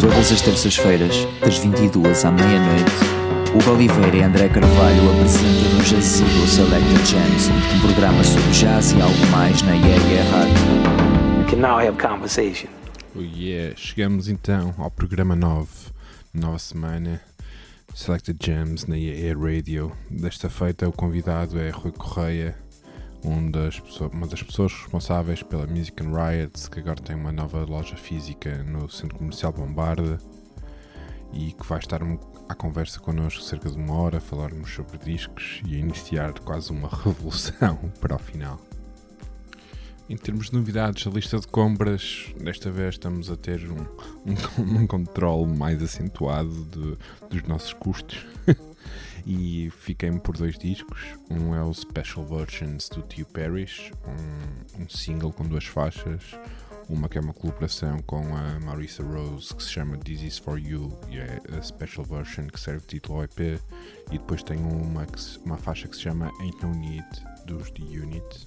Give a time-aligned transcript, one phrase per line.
[0.00, 2.92] Todas as terças-feiras, das 22 à meia-noite,
[3.52, 9.02] Hugo Oliveira e André Carvalho apresentam no Jazigo Selected Jams, um programa sobre jazz e
[9.02, 10.54] algo mais na Yeah Yeah Rádio.
[11.40, 12.68] We can now have conversation.
[13.16, 15.66] Oh yeah, chegamos então ao programa 9,
[16.32, 17.20] nova semana,
[17.92, 19.90] Selected Jams na EA Radio.
[20.08, 22.54] Desta feita o convidado é Rui Correia,
[23.24, 27.32] um das pessoas, uma das pessoas responsáveis pela Music and Riots, que agora tem uma
[27.32, 30.18] nova loja física no Centro Comercial Bombarda
[31.32, 32.00] e que vai estar
[32.48, 37.76] à conversa connosco cerca de uma hora, falarmos sobre discos e iniciar quase uma revolução
[38.00, 38.60] para o final.
[40.08, 43.80] Em termos de novidades, a lista de compras, desta vez estamos a ter um,
[44.60, 46.98] um, um controle mais acentuado de-
[47.30, 48.26] dos nossos custos.
[49.26, 51.00] E fiquei-me por dois discos.
[51.30, 56.22] Um é o Special Versions do Tio Parrish, um, um single com duas faixas.
[56.86, 60.58] Uma que é uma colaboração com a Marisa Rose que se chama This Is For
[60.58, 63.38] You e é a special version que serve de título ao EP.
[64.12, 65.06] E depois tem uma,
[65.46, 67.06] uma faixa que se chama Ain't No Need
[67.46, 68.46] dos The Unit.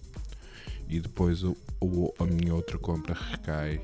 [0.88, 3.82] E depois o, o- a minha outra compra recai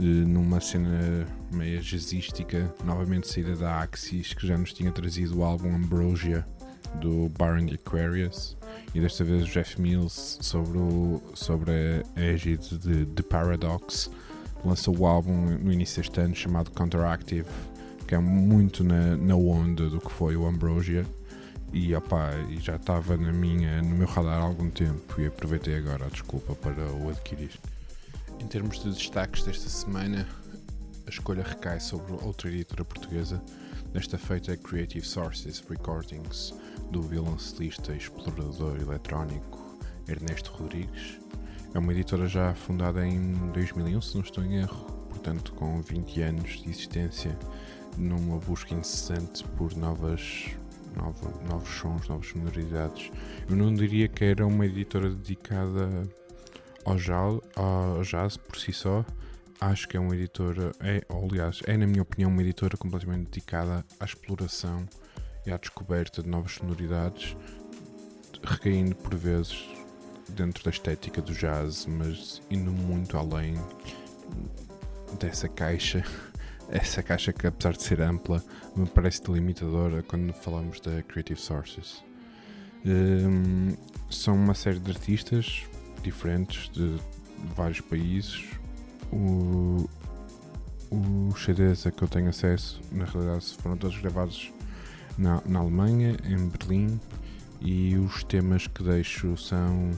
[0.00, 5.74] numa cena meio jazzística, novamente saída da Axis, que já nos tinha trazido o álbum
[5.74, 6.46] Ambrosia
[6.94, 8.56] do Baron de Aquarius.
[8.94, 11.72] E desta vez o Jeff Mills, sobre, o, sobre
[12.16, 14.10] a égide de The Paradox,
[14.64, 17.48] lançou o álbum no início deste ano chamado Counteractive,
[18.06, 21.04] que é muito na, na onda do que foi o Ambrosia.
[21.72, 25.76] E, opá, e já estava na minha, no meu radar há algum tempo e aproveitei
[25.76, 27.50] agora a desculpa para o adquirir.
[28.40, 30.26] Em termos de destaques desta semana,
[31.06, 33.40] a escolha recai sobre outra editora portuguesa.
[33.92, 36.54] Desta feita Creative Sources Recordings,
[36.92, 39.58] do violoncelista e explorador eletrónico
[40.06, 41.18] Ernesto Rodrigues.
[41.74, 46.22] É uma editora já fundada em 2001, se não estou em erro, portanto, com 20
[46.22, 47.36] anos de existência,
[47.98, 50.46] numa busca incessante por novas,
[50.96, 53.10] nova- novos sons, novas sonoridades.
[53.48, 56.08] Eu não diria que era uma editora dedicada
[56.84, 59.04] ao jazz, ao jazz por si só.
[59.60, 63.26] Acho que é uma editora, é, ou, aliás, é na minha opinião uma editora completamente
[63.26, 64.88] dedicada à exploração
[65.44, 67.36] e à descoberta de novas sonoridades,
[68.42, 69.68] recaindo por vezes
[70.30, 73.54] dentro da estética do jazz, mas indo muito além
[75.18, 76.02] dessa caixa.
[76.70, 78.42] Essa caixa que, apesar de ser ampla,
[78.76, 82.02] me parece delimitadora quando falamos da Creative Sources.
[82.86, 83.76] Hum,
[84.08, 85.64] são uma série de artistas
[86.02, 86.96] diferentes de
[87.56, 88.44] vários países.
[89.12, 89.88] O,
[90.90, 94.52] os CDs a que eu tenho acesso, na realidade, foram todos gravados
[95.16, 97.00] na, na Alemanha, em Berlim,
[97.60, 99.90] e os temas que deixo são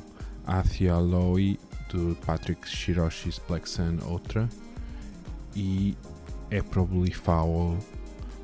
[0.46, 1.58] Athia Loi,
[1.88, 4.48] de Patrick Shiroshi's Black Sun, outra,
[5.54, 5.96] e
[6.50, 7.78] É Probably Foul,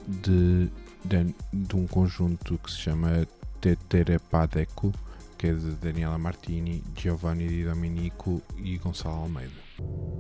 [0.07, 0.71] de,
[1.05, 3.27] de, de um conjunto que se chama
[3.61, 4.93] Teterepadeco,
[5.39, 9.53] que é de Daniela Martini, Giovanni Di Domenico e Gonçalo Almeida.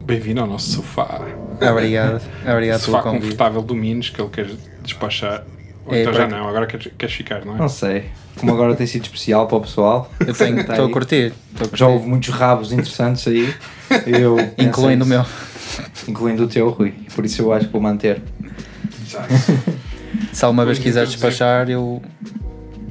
[0.05, 1.21] Bem-vindo ao nosso sofá.
[1.61, 3.23] Obrigado, obrigado sofá pelo convite.
[3.33, 4.47] confortável do Minos que ele quer
[4.83, 5.45] despachar.
[5.85, 7.59] Ou É, então já não, agora queres, queres ficar, não é?
[7.59, 8.05] Não sei.
[8.39, 10.09] Como agora tem sido especial para o pessoal.
[10.25, 11.33] Eu tenho, estou a curtir,
[11.73, 13.53] Já houve muitos rabos interessantes aí.
[14.07, 15.25] Eu incluindo o meu.
[16.07, 16.95] Incluindo o teu, Rui.
[17.15, 18.23] Por isso eu acho que vou manter.
[19.05, 19.35] Exato.
[20.33, 22.01] Se alguma vez quiseres dizer- despachar, eu,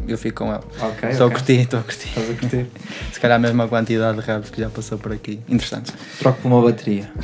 [0.08, 0.64] eu fico com ela.
[0.82, 1.10] Ok.
[1.10, 1.38] Estou a ok.
[1.40, 2.08] curtir, estou a curtir.
[2.10, 2.66] Estás a curtir?
[3.14, 5.40] Se calhar a mesma quantidade de rabos que já passou por aqui.
[5.48, 5.94] Interessante.
[6.20, 7.10] Troco por uma bateria.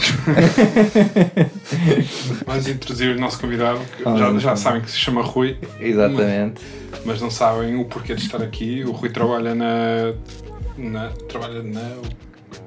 [2.45, 4.57] Vamos introduzir o nosso convidado, que Ah, já, já bem.
[4.57, 6.61] sabem que se chama Rui, Exatamente.
[7.05, 8.83] mas não sabem o porquê de estar aqui.
[8.85, 10.13] O Rui trabalha na.
[10.77, 11.91] na trabalha na.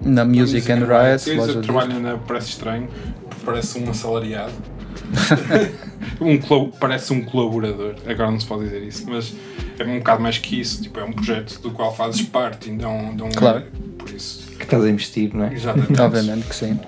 [0.02, 2.16] Na Music and dizer, loja de trabalha na.
[2.18, 2.88] Parece estranho,
[3.28, 4.52] porque parece um assalariado.
[6.20, 9.34] um parece um colaborador, agora não se pode dizer isso, mas
[9.78, 10.82] é um bocado mais que isso.
[10.82, 13.10] Tipo, é um projeto do qual fazes parte, então.
[13.14, 13.64] então Claro.
[13.98, 14.46] Por isso.
[14.56, 15.54] Que estás a investir, não é?
[15.54, 16.00] Exatamente.
[16.00, 16.78] Obviamente que sim.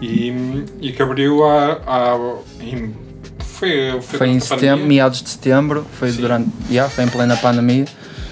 [0.00, 1.80] E, e que abriu a.
[1.86, 2.94] a em,
[3.38, 4.86] foi, foi, Foi em setembro, pandemia?
[4.86, 6.20] meados de setembro, foi Sim.
[6.22, 6.50] durante.
[6.70, 7.84] Já, foi em plena pandemia.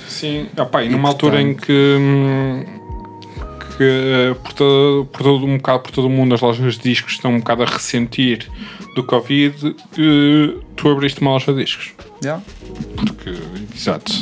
[0.09, 2.65] Sim, opá, e E, numa altura em que, hum,
[3.79, 6.83] que eh, por, todo, por todo um bocado por todo o mundo as lojas de
[6.83, 8.47] discos estão um bocado a ressentir
[8.97, 11.93] do Covid, eh, tu abriste uma loja de discos.
[12.23, 12.41] Já.
[12.97, 13.33] Porque,
[13.75, 14.13] exato.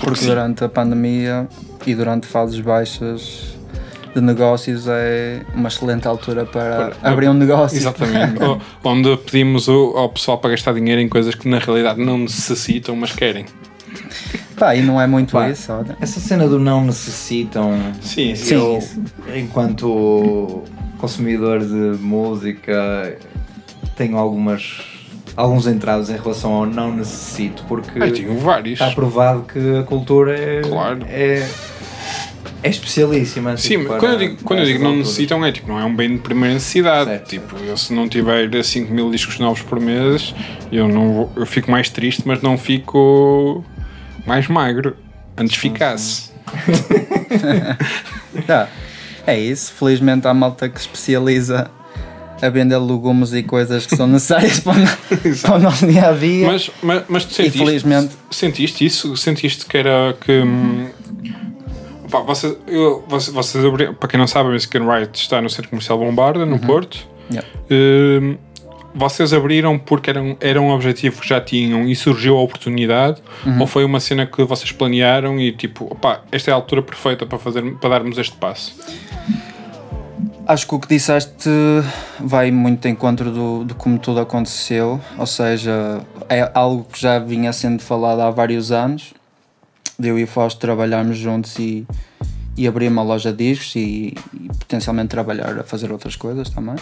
[0.00, 0.26] Porque sim.
[0.26, 1.48] durante a pandemia
[1.86, 3.56] e durante fases baixas
[4.12, 7.76] de negócios é uma excelente altura para Para- abrir um negócio.
[7.78, 8.40] Exatamente.
[8.82, 12.96] Onde pedimos o- ao pessoal para gastar dinheiro em coisas que na realidade não necessitam,
[12.96, 13.46] mas querem.
[14.60, 15.48] Pá, e não é muito Pá.
[15.48, 15.96] isso, olha.
[16.00, 17.72] Essa cena do não necessitam.
[18.02, 18.54] Sim, Sim.
[18.54, 18.78] eu,
[19.34, 20.62] enquanto
[20.98, 23.16] consumidor de música,
[23.96, 24.82] tenho algumas
[25.36, 28.78] alguns entraves em relação ao não necessito, porque Ah, tinham vários.
[28.80, 31.06] está provado que a cultura é, Claro.
[31.08, 31.48] é,
[32.62, 33.56] é especialíssima.
[33.56, 35.78] Sim, tipo, mas para- quando eu digo, quando eu digo não necessitam, é tipo, não
[35.80, 37.08] é um bem de primeira necessidade.
[37.08, 37.28] Certo.
[37.30, 40.34] Tipo, eu se não tiver 5 mil discos novos por mês,
[40.70, 43.64] eu, não vou- eu fico mais triste, mas não fico
[44.30, 44.96] mais magro.
[45.36, 46.30] Antes ficasse.
[48.46, 48.68] Tá.
[49.26, 49.72] É isso.
[49.72, 51.68] Felizmente há malta que especializa
[52.40, 54.74] a vender legumes e coisas que são necessárias para
[55.42, 56.46] para o nosso dia a dia.
[56.46, 59.16] Mas, mas, mas tu sentiste, felizmente- sentiste isso?
[59.16, 60.32] Sentiste que era que.
[60.40, 60.88] hum,
[62.10, 65.48] Pá, você, eu, você, vocês abriram, para quem não sabe, a Mexican Right está no
[65.50, 67.06] Centro Comercial Bombarda, no Porto.
[67.30, 67.48] Yeah.
[67.70, 68.36] Hum,
[68.94, 73.22] vocês abriram porque era um, era um objetivo que já tinham e surgiu a oportunidade?
[73.58, 77.24] Ou foi uma cena que vocês planearam e tipo, opá, esta é a altura perfeita
[77.26, 78.74] para, fazer, para darmos este passo?
[80.46, 81.48] Acho que o que disseste
[82.18, 87.20] vai muito em encontro do, de como tudo aconteceu, ou seja, é algo que já
[87.20, 89.14] vinha sendo falado há vários anos,
[89.96, 91.86] de eu e o Fausto trabalharmos juntos e,
[92.56, 96.76] e abrir uma loja de discos e, e potencialmente trabalhar a fazer outras coisas também.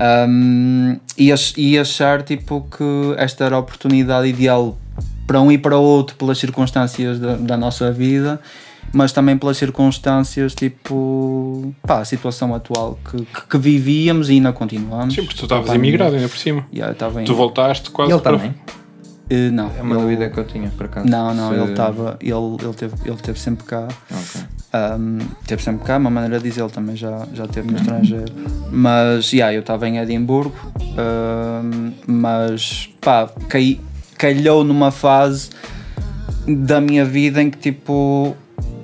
[0.00, 4.76] Um, e, ach- e achar tipo que esta era a oportunidade ideal
[5.26, 8.40] para um e para outro pelas circunstâncias da, da nossa vida
[8.92, 14.52] mas também pelas circunstâncias, tipo, pá, a situação atual que, que, que vivíamos e ainda
[14.52, 15.12] continuamos.
[15.12, 16.64] Sim, porque tu estavas imigrado ainda por cima.
[16.72, 16.94] Yeah.
[17.26, 18.54] Tu voltaste quase Ele para- também.
[19.28, 21.08] Eh, não, É uma dúvida que eu tinha, por acaso.
[21.08, 22.32] Não, não, Se- ele estava, ele,
[22.62, 23.88] ele, teve, ele teve sempre cá.
[24.12, 24.42] Ok.
[24.74, 28.32] Um, teve sempre cá, uma maneira de dizer, ele também já, já teve no estrangeiro.
[28.72, 33.80] Mas, yeah, eu estava em Edimburgo, um, mas, pá, caí,
[34.18, 35.50] calhou numa fase
[36.46, 38.36] da minha vida em que, tipo,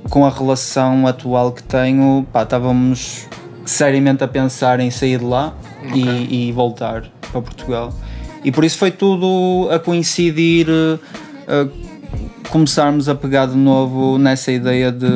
[0.09, 3.27] com a relação atual que tenho, pá, estávamos
[3.67, 5.55] seriamente a pensar em sair de lá
[5.95, 7.93] e, e voltar para Portugal.
[8.45, 11.69] E por isso foi tudo a coincidir, eh,
[12.51, 15.09] começarmos a pegar de novo nessa ideia de,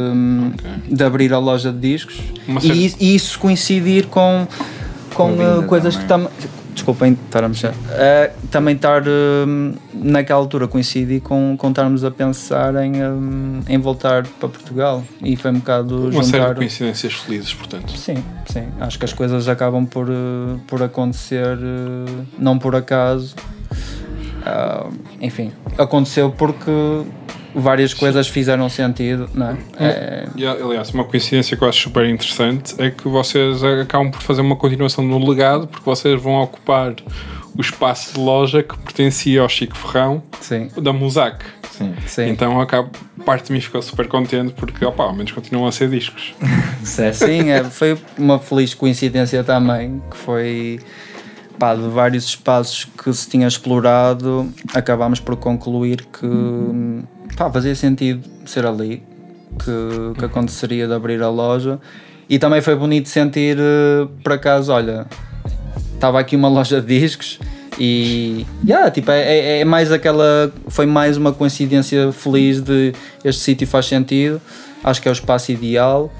[0.88, 2.20] de abrir a loja de discos
[2.62, 4.46] e, e isso coincidir com,
[5.14, 6.28] com eh, coisas que também.
[6.28, 6.64] também.
[6.74, 7.72] Desculpem estar a mexer.
[7.92, 13.78] Eh, também estar eh, naquela altura coincidir com, com estarmos a pensar em, eh, em
[13.78, 16.54] voltar para Portugal e foi um bocado Uma série de juntar.
[16.56, 17.96] coincidências felizes, portanto.
[17.96, 18.16] Sim,
[18.46, 18.64] sim.
[18.80, 21.56] Acho que as coisas acabam por, eh, por acontecer,
[22.36, 23.36] não por acaso.
[24.44, 24.88] Ah,
[25.20, 26.70] enfim, aconteceu porque
[27.54, 29.56] várias coisas fizeram sentido, não é?
[29.78, 34.20] É, E, aliás, uma coincidência que eu acho super interessante é que vocês acabam por
[34.22, 36.94] fazer uma continuação do legado, porque vocês vão ocupar
[37.56, 41.44] o espaço de loja que pertencia ao Chico Ferrão sim, da Musac.
[41.70, 41.94] Sim.
[42.06, 42.28] sim.
[42.28, 42.90] Então, acabo,
[43.24, 46.34] parte de mim ficou super contente porque, opa, ao menos continuam a ser discos.
[46.82, 47.14] Certo.
[47.26, 50.80] Sim, é, foi uma feliz coincidência também, que foi
[51.58, 56.26] pá, de vários espaços que se tinha explorado, acabámos por concluir que
[57.36, 59.02] pá, fazia sentido ser ali,
[59.58, 61.78] que, que aconteceria de abrir a loja.
[62.28, 65.06] E também foi bonito sentir, eh, por acaso, olha,
[65.94, 67.38] estava aqui uma loja de discos
[67.78, 70.52] e yeah, tipo, é, é- é mais aquela.
[70.68, 72.92] Foi mais uma coincidência feliz de
[73.24, 74.40] este sítio faz sentido.
[74.82, 76.12] Acho que é o espaço ideal.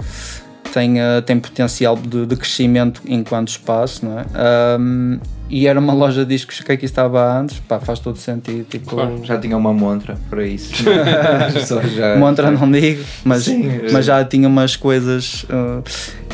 [0.72, 4.24] Tem, eh, tem potencial de, de crescimento enquanto espaço, não é?
[4.34, 5.18] Ahm,
[5.50, 8.64] e era uma loja de discos que aqui estava antes, pá, faz todo sentido.
[8.68, 9.20] Tipo, Claro.
[9.24, 10.72] Já tinha uma montra para isso.
[11.66, 13.88] Só já- Montra não digo, mas, Sim, eh.
[13.92, 15.82] mas já tinha umas coisas, ah,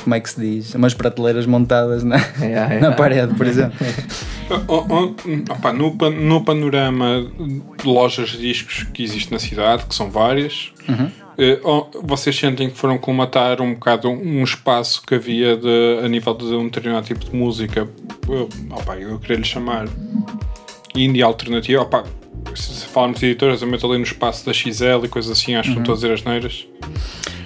[0.02, 0.75] como é que se diz?
[0.75, 2.81] Umas prateleiras montadas na, É, é.
[2.81, 3.76] na parede, por exemplo.
[4.69, 7.30] Opa, no, no panorama
[7.80, 10.73] de lojas de discos que existe na cidade, que são várias,
[11.38, 16.09] eh, o- vocês sentem que foram colmatar um bocado um espaço que havia de, a
[16.09, 17.88] nível de um determinado tipo de música?
[18.28, 19.87] Eu, opa, eu queria lhe chamar
[20.95, 21.83] indie alternativa.
[21.83, 22.04] Opa,
[22.54, 25.69] se falarmos de editoras, eu meto ali no espaço da XL e coisas assim, acho
[25.71, 26.66] que não estou a dizer as neiras.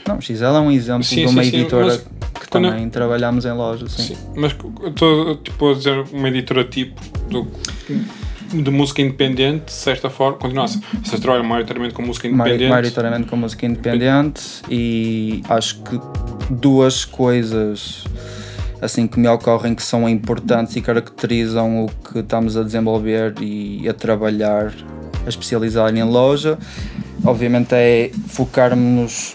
[0.06, 2.08] Não, XL é um exemplo Sim, de uma sim, sim, editora mas que
[2.58, 4.02] quando- também trabalhamos em loja, sim.
[4.02, 7.46] Sim, mas eu estou tipo, a dizer uma editora tipo do-
[8.52, 12.68] de música independente, de certa forma, continua Vocês trabalham maioritariamente com música independente.
[12.68, 16.00] Maioritariamente com música independente e acho que
[16.50, 18.04] duas coisas
[18.80, 23.88] assim que me ocorrem que são importantes e caracterizam o que estamos a desenvolver e
[23.88, 24.72] a trabalhar,
[25.24, 26.58] a especializar em loja.
[27.24, 29.34] Obviamente é focarmos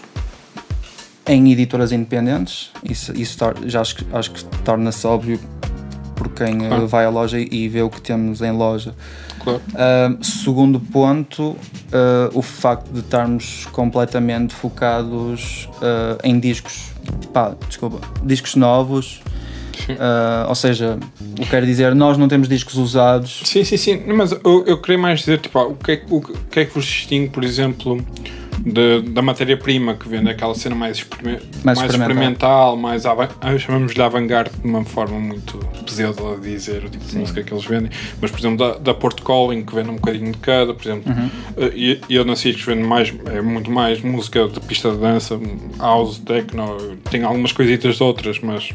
[1.30, 5.38] em editoras independentes, isso, isso já acho, que- acho que torna-se óbvio
[6.16, 6.88] por quem eh, Claro.
[6.88, 8.94] vai à loja e vê o que temos em loja.
[9.38, 9.62] Claro.
[9.70, 11.56] Uh, segundo ponto, uh,
[12.34, 16.90] o facto de estarmos completamente focados uh, em discos,
[17.32, 19.22] pá, desculpa, discos novos
[20.46, 23.40] ou seja, o que quero dizer, nós não temos discos usados.
[23.44, 24.02] Sim, sim, sim.
[24.06, 26.84] Mas eu, eu queria mais dizer, tipo, o que, é, o, que é que vos
[26.84, 28.00] distingue, por exemplo,
[28.64, 33.02] de, da matéria-prima que vem daquela cena mais, experime mais, mais experimental, mais
[33.58, 37.52] chamamos de avant-garde de uma forma muito pseudo a dizer o tipo de música que
[37.52, 37.90] eles vendem,
[38.20, 41.12] mas por exemplo da, da Port Calling que vende um bocadinho de cada, por exemplo,
[41.12, 41.26] uhum.
[41.56, 44.98] uh, e, e eu nasci que vende mais, é muito mais música de pista de
[44.98, 45.38] dança,
[45.78, 48.70] house, techno, tem algumas coisitas de outras, mas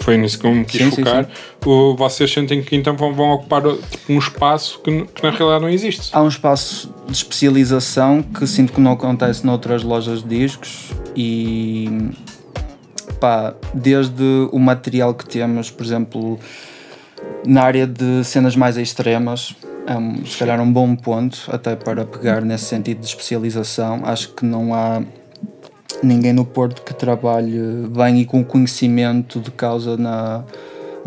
[0.00, 1.24] foi nisso que eu me quis sim, focar.
[1.24, 1.70] Sim, sim.
[1.70, 5.62] O, vocês sentem que então vão, vão ocupar tipo, um espaço que, que, na realidade
[5.62, 6.08] não existe.
[6.12, 12.10] Há um espaço de especialização que sinto que não acontece noutras lojas de discos e
[13.18, 16.38] pá, desde o material que temos, por exemplo,
[17.44, 22.04] na área de cenas mais extremas, é um, se calhar um bom ponto até para
[22.04, 24.02] pegar nesse sentido de especialização.
[24.04, 25.02] Acho que não há
[26.02, 30.44] ninguém no Porto que trabalhe bem e com conhecimento de causa na,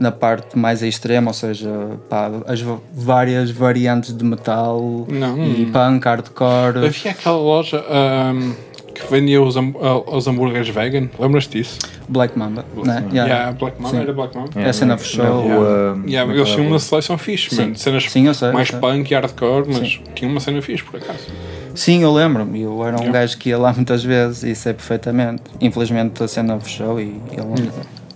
[0.04, 1.70] na parte mais extrema, ou seja,
[2.10, 2.62] pá, as
[2.94, 6.86] várias variantes de metal não, e punk, hardcore.
[6.86, 8.54] Havia aquela loja um,
[8.94, 11.80] que vendia os, os hambúrgueres vegan, lembras-te disso?
[12.10, 13.08] Black Mamba, Black né?
[13.14, 13.34] Yeah.
[13.34, 13.52] yeah.
[13.54, 14.04] Black Mamba Sim.
[14.04, 14.50] era Black Mamba.
[14.54, 15.46] Yeah, a cena fechou.
[15.46, 16.02] Yeah.
[16.06, 17.74] Yeah, eles tinham uma seleção fixe, Sim.
[17.76, 21.28] cenas Sim, sei, mais punk e hardcore, mas tinha uma cena fixe por acaso.
[21.74, 22.62] Sim, eu lembro-me.
[22.62, 23.20] Eu era um yeah.
[23.20, 25.44] gajo que ia lá muitas vezes e sei perfeitamente.
[25.62, 27.72] Infelizmente a cena fechou e ele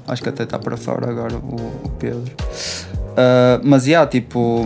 [0.08, 2.32] acho que até está para fora agora o, o Pedro.
[3.12, 4.66] Uh, mas yeah, tipo,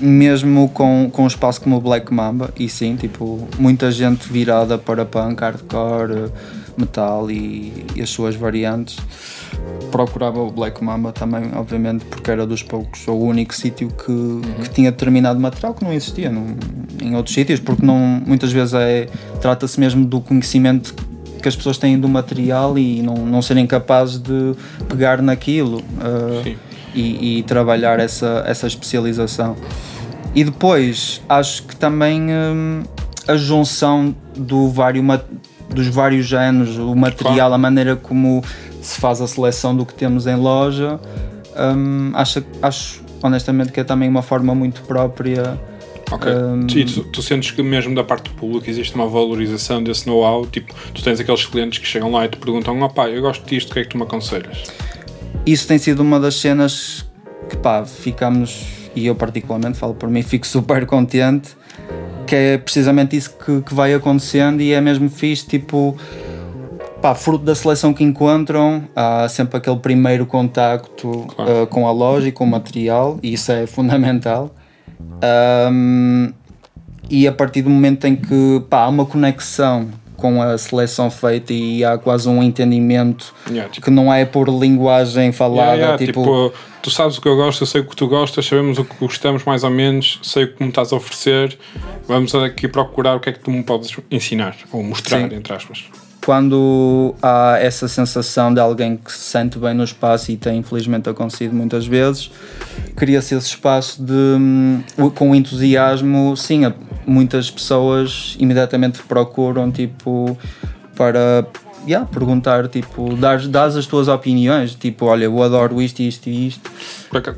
[0.00, 4.76] mesmo com, com um espaço como o Black Mamba, e sim, tipo, muita gente virada
[4.78, 6.30] para punk, hardcore,
[6.76, 8.98] metal e, e as suas variantes
[9.90, 14.10] procurava o Black Mamba também, obviamente, porque era dos poucos, ou o único sítio que,
[14.10, 14.42] uhum.
[14.62, 16.56] que tinha determinado material que não existia num,
[17.02, 19.08] em outros sítios, porque não, muitas vezes é,
[19.40, 20.94] trata-se mesmo do conhecimento
[21.46, 24.52] que as pessoas têm do material e não, não serem capazes de
[24.88, 26.56] pegar naquilo uh,
[26.92, 29.54] e, e, trabalhar essa, essa especialização.
[30.34, 32.82] E depois, acho que também um,
[33.28, 35.04] a junção do vário,
[35.72, 38.42] dos vários géneros, o material, a maneira como
[38.82, 40.98] se faz a seleção do que temos em loja,
[41.56, 45.56] um, acho, acho honestamente que é também uma forma muito própria.
[46.10, 46.32] Ok.
[46.32, 50.06] Um, e tu, tu, sentes que mesmo da parte do público existe uma valorização desse
[50.06, 50.46] know-how?
[50.46, 53.44] Tipo, tu tens aqueles clientes que chegam lá e te perguntam: oh, pá, eu gosto
[53.44, 54.64] disto, o que é que tu me aconselhas?
[55.44, 57.04] Isso tem sido uma das cenas
[57.48, 61.56] que pá, ficamos, e eu particularmente falo por mim, fico super contente,
[62.26, 65.96] que é precisamente isso que, que vai acontecendo e é mesmo fixe, tipo
[67.00, 71.62] pá, fruto da seleção que encontram, há sempre aquele primeiro contacto claro.
[71.62, 74.55] uh, com a loja e com o material, e isso é fundamental.
[75.00, 76.32] Um,
[77.08, 81.52] e a partir do momento em que pá, há uma conexão com a seleção feita
[81.52, 85.74] e há quase um entendimento yeah, tipo, que não é por linguagem falada.
[85.74, 88.08] Yeah, yeah, tipo, tipo, tu sabes o que eu gosto, eu sei o que tu
[88.08, 91.58] gostas, sabemos o que gostamos mais ou menos, sei o que me estás a oferecer,
[92.08, 95.36] vamos aqui procurar o que é que tu me podes ensinar ou mostrar, Sim.
[95.36, 95.84] entre aspas
[96.26, 101.08] quando há essa sensação de alguém que se sente bem no espaço e tem infelizmente
[101.08, 102.32] acontecido muitas vezes,
[102.96, 104.82] cria-se esse espaço de hum,
[105.14, 106.62] com entusiasmo, sim,
[107.06, 110.36] muitas pessoas imediatamente procuram tipo
[110.96, 111.46] para
[111.86, 116.68] yeah, perguntar, tipo, das as tuas opiniões, tipo, olha, eu adoro isto, isto e isto.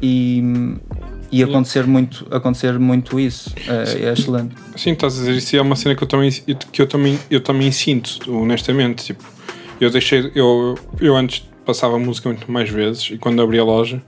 [0.00, 0.42] E
[1.30, 3.54] e acontecer muito, acontecer muito isso.
[3.66, 4.54] É, é, excelente.
[4.76, 6.30] Sim, estás a dizer, isso é uma cena que eu também,
[6.72, 9.04] que eu também, eu também sinto, honestamente.
[9.04, 9.24] Tipo,
[9.80, 14.02] eu deixei, eu, eu antes passava música muito mais vezes e quando abri a loja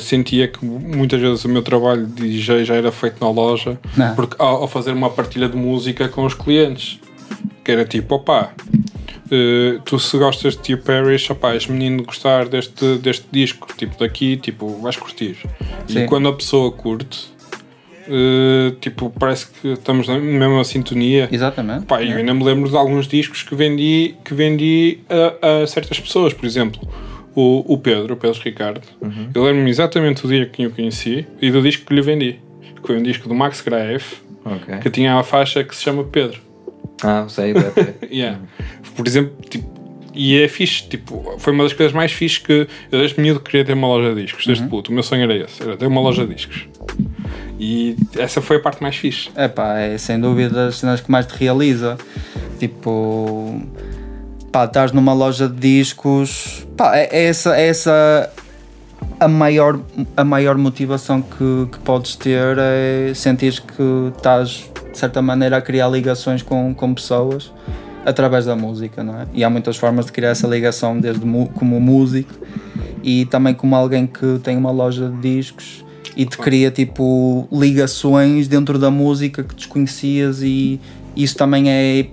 [0.00, 4.14] sentia que muitas vezes o meu trabalho de DJ já era feito na loja Não.
[4.14, 7.00] porque ao, ao, fazer uma partilha de música com os clientes
[7.64, 8.52] que era tipo, opá
[9.26, 13.68] uh, tu se gostas de Tio Parrish, opá, és menino de gostar deste, deste disco,
[13.76, 15.36] tipo daqui, tipo, vais curtir.
[15.86, 16.04] Sim.
[16.04, 17.28] E quando a pessoa curte,
[18.08, 21.28] uh, tipo, parece que estamos na mesma sintonia.
[21.30, 21.86] Exatamente.
[21.86, 25.98] Pá, eu ainda me lembro de alguns discos que vendi, que vendi a, a certas
[25.98, 26.80] pessoas, por exemplo.
[27.36, 29.28] O, o Pedro, o Pedro Ricardo, uhum.
[29.34, 32.38] eu lembro-me exatamente o dia que eu conheci e do disco que lhe vendi.
[32.80, 34.78] Que foi um disco do Max Graef, okay.
[34.78, 36.43] que tinha a faixa que se chama Pedro.
[37.02, 37.54] Ah, sei,
[38.10, 38.40] yeah.
[38.96, 39.74] Por exemplo, tipo,
[40.14, 43.64] e é fixe, tipo, foi uma das coisas mais fixes que eu desde miúdo queria
[43.64, 44.70] ter uma loja de discos, desde uhum.
[44.70, 44.90] puto.
[44.90, 46.68] O meu sonho era esse, era ter uma loja de discos.
[47.58, 49.30] E essa foi a parte mais fixe.
[49.34, 51.98] É pá, é sem dúvida as cenas que mais te realiza.
[52.60, 53.60] Tipo,
[54.52, 58.32] pá, estás numa loja de discos, pá, é, é essa, é essa
[59.18, 59.80] a maior,
[60.16, 65.60] a maior motivação que, que podes ter é sentir que estás de certa maneira a
[65.60, 67.52] criar ligações com, com pessoas
[68.06, 69.26] através da música, não é?
[69.34, 71.20] E há muitas formas de criar essa ligação, desde
[71.54, 72.32] como músico
[73.02, 75.84] e também como alguém que tem uma loja de discos
[76.16, 80.80] e te cria tipo ligações dentro da música que desconhecias e
[81.16, 82.06] isso também é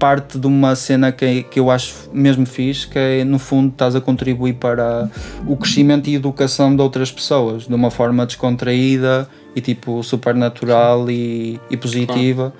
[0.00, 3.94] parte de uma cena que, que eu acho mesmo fixe, que é no fundo estás
[3.94, 5.10] a contribuir para
[5.46, 11.10] o crescimento e educação de outras pessoas de uma forma descontraída e tipo super natural
[11.10, 12.52] e, e positiva.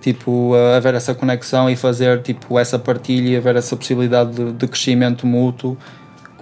[0.00, 4.52] Tipo, a haver essa conexão e fazer tipo essa partilha e haver essa possibilidade de,
[4.52, 5.76] de crescimento mútuo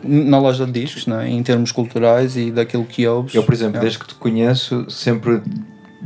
[0.02, 1.30] na loja de discos, né?
[1.30, 3.34] em termos culturais e daquilo que ouves.
[3.34, 3.80] Eu, por exemplo, É.
[3.80, 5.40] desde que te conheço, sempre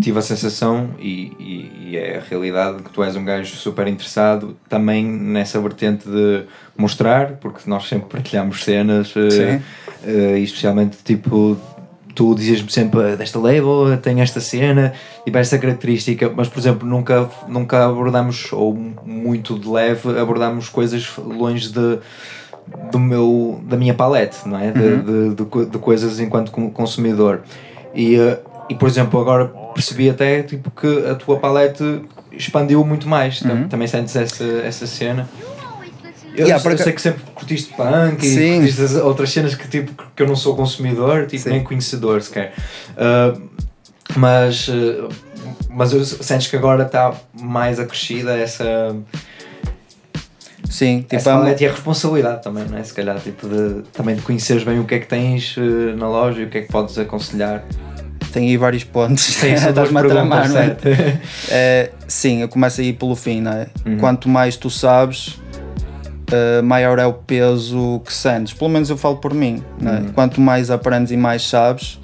[0.01, 3.87] tive a sensação, e, e- e é a realidade, que tu és um gajo super
[3.89, 6.45] interessado também nessa vertente de
[6.77, 9.61] mostrar, porque nós sempre partilhamos cenas, Sim.
[10.05, 11.57] eh, e especialmente tipo.
[12.15, 14.93] Tu dizias-me sempre "Ah, desta label, tem esta cena
[15.25, 18.75] e esta característica, mas por exemplo, nunca, nunca abordamos, ou
[19.05, 22.01] muito de leve, abordamos coisas longe de,
[22.91, 24.73] do meu, da minha palete, não é?
[24.73, 27.43] De, de, de de coisas enquanto con- consumidor.
[27.95, 33.09] E, eh, e por exemplo, agora percebi até tipo, que a tua palete expandiu muito
[33.09, 33.41] mais.
[33.41, 35.29] Tam- Também sentes essa, essa cena.
[36.37, 38.57] Eu, Yeah, eu sei que sempre curtiste punk e Sim.
[38.59, 41.51] curtiste as outras cenas que, tipo, que eu não sou consumidor, tipo, Sim.
[41.51, 42.53] nem conhecedor sequer.
[42.97, 43.35] Ah,
[44.17, 45.09] mas, eh,
[45.69, 48.95] mas eu, sentes que agora está mais acrescida essa,
[50.71, 52.85] Sim, tipo, essa é paleta e a responsabilidade também, não é?
[52.85, 56.09] Se calhar, tipo, de, também de conheceres bem o que é que tens eh, na
[56.09, 57.65] loja e o que é que podes aconselhar.
[58.31, 59.29] Tem aí vários pontos.
[59.43, 60.77] Estás-me a tramar, não é?
[61.51, 63.67] É, sim, eu começo a ir pelo fim, não é?
[63.85, 63.99] Uhum.
[63.99, 65.39] Quanto mais tu sabes,
[66.31, 68.53] eh, maior é o peso que sentes.
[68.53, 69.99] Pelo menos eu falo por mim, não é?
[70.01, 70.13] Uhum.
[70.13, 71.99] Quanto mais aprendes e mais sabes,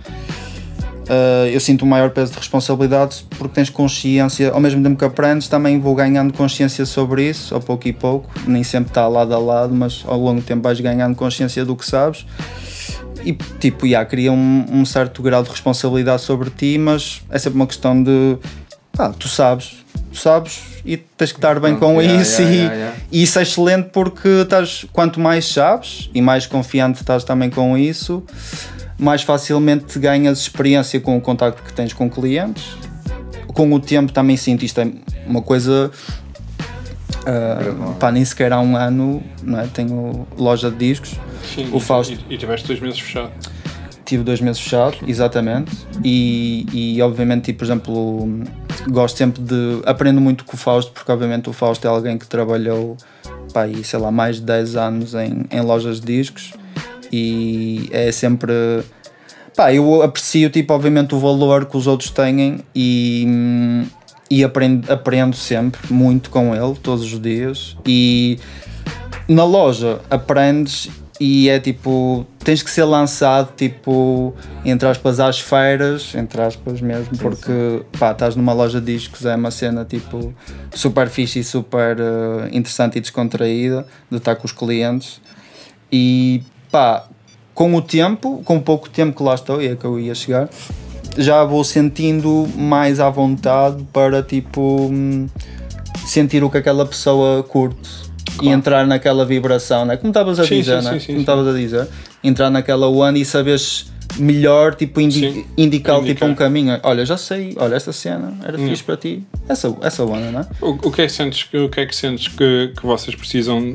[1.08, 5.04] eh, eu sinto um maior peso de responsabilidade porque tens consciência, ao mesmo tempo que
[5.04, 8.30] aprendes, também vou ganhando consciência sobre isso, a pouco e pouco.
[8.46, 11.76] Nem sempre está lado a lado, mas ao longo do tempo vais ganhando consciência do
[11.76, 12.26] que sabes.
[13.24, 17.56] E tipo, já, cria um, um certo grau de responsabilidade sobre ti, mas é sempre
[17.56, 18.36] uma questão de
[18.96, 22.78] pá, tu sabes, tu sabes e tens que estar bem com Yeah, isso yeah, e,
[22.78, 27.50] yeah, e isso é excelente porque estás, quanto mais sabes e mais confiante estás também
[27.50, 28.22] com isso,
[28.98, 32.76] mais facilmente ganhas experiência com o contacto que tens com clientes.
[33.48, 34.88] Com o tempo também sinto isto é
[35.26, 35.90] uma coisa
[37.24, 39.66] ah, pá, nem sequer há um ano não é?
[39.68, 41.14] tenho loja de discos
[41.54, 42.18] Sim, O e- Fausto.
[42.28, 43.32] E, e tiveste dois meses fechado.
[44.04, 45.72] tive dois meses fechado, exatamente,
[46.04, 48.28] e, e obviamente, tipo, por exemplo,
[48.88, 49.80] gosto sempre de.
[49.86, 52.96] Aprendo muito com o Fausto, porque obviamente o Fausto é alguém que trabalhou,
[53.52, 56.52] pá, sei lá, mais de 10 anos em, em lojas de discos
[57.12, 58.52] e é sempre.
[59.56, 63.84] Pá, eu aprecio, tipo, obviamente, o valor que os outros têm e.
[64.30, 67.76] E aprendo, aprendo sempre muito com ele, todos os dias.
[67.86, 68.38] E
[69.28, 76.12] na loja aprendes e é tipo, tens que ser lançado tipo, entre aspas, às feiras,
[76.14, 80.34] entre aspas mesmo, porque pá, estás numa loja de discos, é uma cena tipo
[80.74, 85.20] super fixe e super eh, interessante e descontraída de estar com os clientes.
[85.90, 87.06] E pá,
[87.54, 90.16] com o tempo, com o pouco tempo que lá estou, e é que eu ia
[90.16, 90.48] chegar,
[91.16, 95.28] já vou sentindo mais à vontade para tipo hum,
[96.04, 98.03] sentir o que aquela pessoa curte
[98.34, 98.50] e Claro.
[98.58, 99.96] entrar naquela vibração, né?
[99.96, 100.98] como estavas a Sim, dizer, sim, né?
[101.00, 101.88] sim, como estavas a dizer,
[102.22, 105.44] entrar naquela one e saberes melhor, tipo, indi Sim.
[105.56, 106.28] indicar, tipo Indicar.
[106.28, 106.78] um caminho.
[106.84, 108.68] Olha, já sei, olha, esta cena era Hum.
[108.68, 109.24] fixe para ti.
[109.48, 110.46] Essa, essa one, né?
[110.60, 113.74] O, o que é que sentes, o que, é que, sentes que, que vocês precisam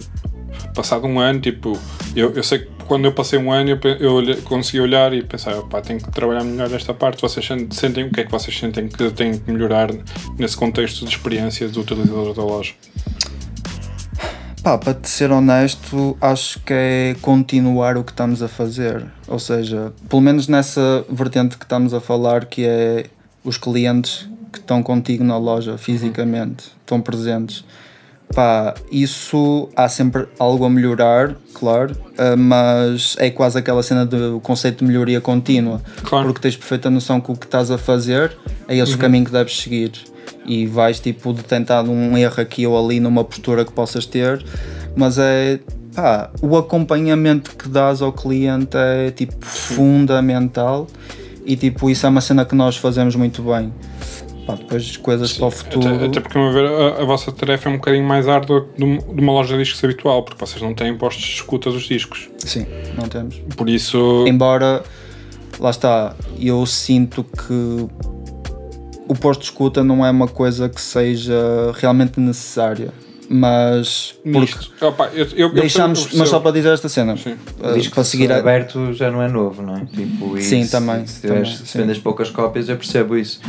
[0.74, 1.40] passado um ano?
[1.42, 1.78] Tipo,
[2.16, 5.22] eu, eu sei que quando eu passei um ano eu, eu olhei- consegui olhar e
[5.24, 7.22] pensar, pá, tenho que trabalhar melhor esta parte.
[7.22, 9.90] Vocês sen- sentem o que é que vocês sentem que têm que melhorar
[10.38, 12.74] nesse contexto de experiência do utilizador da loja?
[14.64, 19.06] Pá, para te ser honesto, acho que é continuar o que estamos a fazer.
[19.28, 23.06] Ou seja, pelo menos nessa vertente que estamos a falar, que é
[23.44, 27.64] os clientes que estão contigo na loja fisicamente, estão presentes.
[28.34, 34.40] Pá, isso há sempre algo a melhorar, claro, ah, mas é quase aquela cena do
[34.42, 35.82] conceito de melhoria contínua.
[36.04, 36.28] Claro.
[36.28, 39.32] Porque tens perfeita noção que o que estás a fazer é esse o caminho que
[39.32, 39.94] deves seguir.
[40.46, 44.44] E vais tipo detentando um erro aqui ou ali numa postura que possas ter,
[44.96, 45.60] mas é
[45.96, 50.88] pá, o acompanhamento que dás ao cliente é tipo fundamental
[51.46, 53.74] e tipo isso é uma cena que nós fazemos muito bem.
[54.46, 55.96] Pá, depois coisas para o futuro.
[55.96, 58.98] Até, até porque, a ver, a, a vossa tarefa é um bocadinho mais árdua de
[58.98, 62.30] de uma loja de discos habitual, porque vocês não têm postos de escuta dos discos.
[62.40, 62.66] Sim,
[62.98, 63.40] não temos.
[63.56, 64.84] Por isso, Embora,
[65.60, 67.88] lá está, eu sinto que
[69.10, 71.36] o posto de escuta não é uma coisa que seja
[71.76, 72.94] realmente necessária.
[73.30, 74.56] mas porque.
[74.86, 77.34] Opa, eu, eu, eu deixámos, percebo- mas só para dizer esta cena, Sim.
[77.62, 79.86] uh, Diz que para se seguir a, aberto já não é novo, não é?
[79.86, 81.80] Tipo, e Sim, se- também, Se, tiveres- também, se sim.
[81.80, 83.40] vendes poucas cópias, eu percebo isso.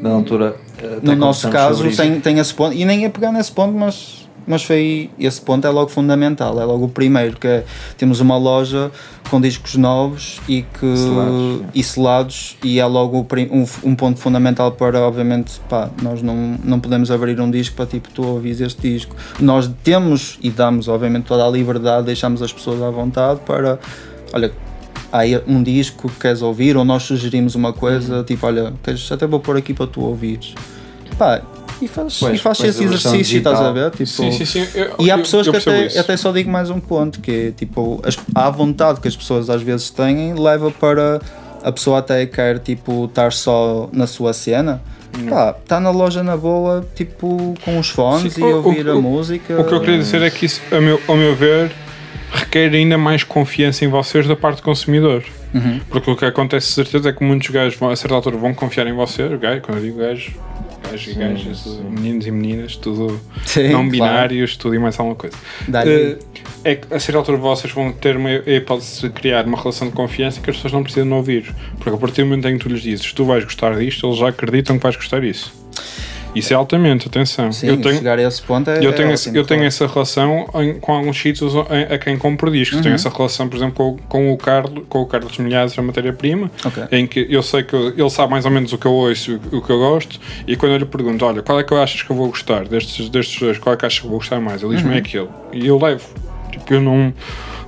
[0.00, 3.50] Na altura, até no nosso caso tem, tem esse ponto, e nem é pegar nesse
[3.50, 7.64] ponto, mas, mas foi esse ponto é logo fundamental, é logo o primeiro, que é,
[7.96, 8.90] temos uma loja
[9.30, 14.72] com discos novos e que Selados, e selados e é logo um, um ponto fundamental
[14.72, 18.80] para obviamente pá, nós não, não podemos abrir um disco para tipo tu ouvis este
[18.82, 19.16] disco.
[19.40, 23.78] Nós temos e damos obviamente toda a liberdade deixamos as pessoas à vontade para
[24.32, 24.52] olha
[25.10, 28.24] há aí um disco que queres ouvir ou nós sugerimos uma coisa Uhum.
[28.24, 30.54] tipo olha queres, até vou pôr aqui para tu ouvires.
[31.16, 31.40] Pá,
[31.84, 34.66] e faz, Pois, e faz pois esse exercício estás a ver tipo, Sim, sim, sim.
[34.74, 36.00] Eu- e há eu- pessoas eu que percebo até, isso.
[36.00, 39.48] até só digo mais um ponto, que é tipo, as, a vontade que as pessoas
[39.50, 41.20] às vezes têm leva para
[41.62, 44.82] a pessoa até quer tipo estar só na sua cena.
[45.62, 48.94] Está na loja na boa, tipo, com os fones Sim, e o- ouvir o- a
[48.96, 49.60] o- música.
[49.60, 51.70] O que eu queria dizer é que isso, a meu, ao meu ver,
[52.32, 55.22] requer ainda mais confiança em vocês da parte do consumidor.
[55.54, 55.80] Uhum.
[55.88, 58.52] Porque o que acontece, de certeza, é que muitos gajos vão, a certa altura vão
[58.52, 59.30] confiar em vocês.
[59.38, 60.32] Gajo, quando eu digo gajo,
[60.94, 61.82] gajos e gajas, sim.
[61.90, 63.90] meninos e meninas, tudo Sim, não claro.
[63.90, 65.36] binários, tudo e mais alguma coisa.
[65.84, 66.18] Eh,
[66.64, 69.88] é que a certa altura vocês vão ter uma a hipótese de criar uma relação
[69.88, 71.54] de confiança que as pessoas não precisam de ouvir.
[71.76, 74.18] Porque a partir do momento em que tu lhes dizes tu vais gostar disto, eles
[74.18, 75.52] já acreditam que vais gostar disso.
[76.34, 77.52] Isso é altamente, atenção.
[77.52, 78.78] Sim, eu tenho, chegar a esse ponto é.
[78.84, 81.98] eu tenho, é esse- ótimo, eu tenho essa relação em- com alguns sítios a, a
[81.98, 82.76] quem compro discos.
[82.78, 82.82] Uhum.
[82.82, 86.50] Tenho essa relação, por exemplo, com, com o Carlos, com o Carlos Milhares, a matéria-prima,
[86.64, 86.84] Ok.
[86.92, 89.56] em que eu sei que ele sabe mais ou menos o que eu ouço e
[89.56, 92.02] o que eu gosto, e quando eu lhe pergunto, olha, qual é que eu achas
[92.02, 94.40] que eu vou gostar destes, destes dois, qual é que achas que eu vou gostar
[94.40, 94.62] mais?
[94.62, 94.96] Ele diz-me Uhum.
[94.96, 95.28] é aquele.
[95.52, 96.04] E eu levo.
[96.50, 97.12] Tipo, eu não,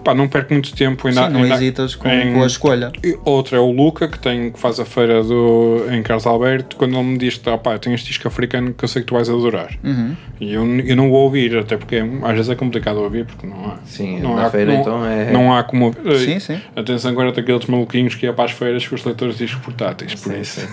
[0.06, 1.26] pá, não perco muito tempo ainda.
[1.26, 2.92] Sim, não ainda- hesitas com, em- com a escolha.
[3.24, 6.94] Outro é o Luca, que, tem, que faz a feira do, em Carlos Alberto, quando
[6.94, 9.08] ele me diz que ah, pá, eu tenho este disco africano que eu sei que
[9.08, 9.70] tu vais adorar.
[9.82, 10.14] Uhum.
[10.40, 13.56] E eu, eu não vou ouvir, até porque às vezes é complicado ouvir, porque não
[13.66, 13.76] há.
[13.84, 15.30] Sim, não na há, feira não, então é.
[15.32, 16.18] Não há como ouvir.
[16.18, 16.60] Sim, sim.
[16.76, 20.14] Atenção agora daqueles maluquinhos que ia para as feiras com os leitores de discos portáteis,
[20.14, 20.60] por Sim, isso.
[20.60, 20.66] sim.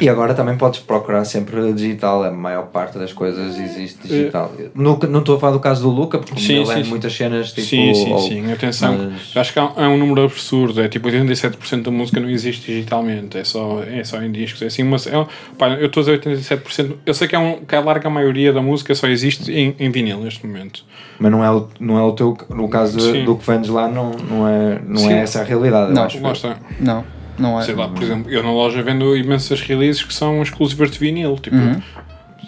[0.00, 4.52] e agora também podes procurar sempre digital, a maior parte das coisas existe digital.
[4.74, 6.90] No- não estou a falar do caso do Luca, porque Sim, ele sim, é sim.
[6.90, 7.63] muitas cenas tipo.
[7.64, 8.52] Sim, sim, ou- sim.
[8.52, 10.80] Atenção, mas- acho que há um número absurdo.
[10.80, 14.62] É tipo 87% da música não existe digitalmente, é só, é só em discos.
[14.62, 15.26] É assim, uma, é,
[15.58, 16.96] pá, eu estou a dizer 87%.
[17.04, 19.90] Eu sei que, é um, que a larga maioria da música só existe em, em
[19.90, 20.84] vinil neste momento.
[21.18, 22.36] Mas não é o, não é o teu.
[22.50, 23.24] No caso Sim.
[23.24, 25.12] do que vendes lá, não, não, é, não Sim.
[25.12, 25.92] é essa a realidade.
[25.92, 26.18] Não, acho.
[26.80, 27.04] Não,
[27.38, 27.64] não é.
[27.64, 31.36] Sei lá, por exemplo, eu na loja vendo imensas releases que são exclusivas de vinil.
[31.40, 31.80] Tipo, Uhum.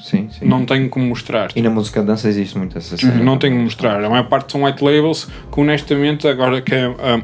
[0.07, 0.45] Sim, sim.
[0.45, 1.51] não tenho como mostrar.
[1.57, 3.25] E na música de dança existe muito essa cena.
[3.25, 4.05] Não tenho como mostrar.
[4.05, 7.21] A maior parte são white labels que honestamente agora que é, ah,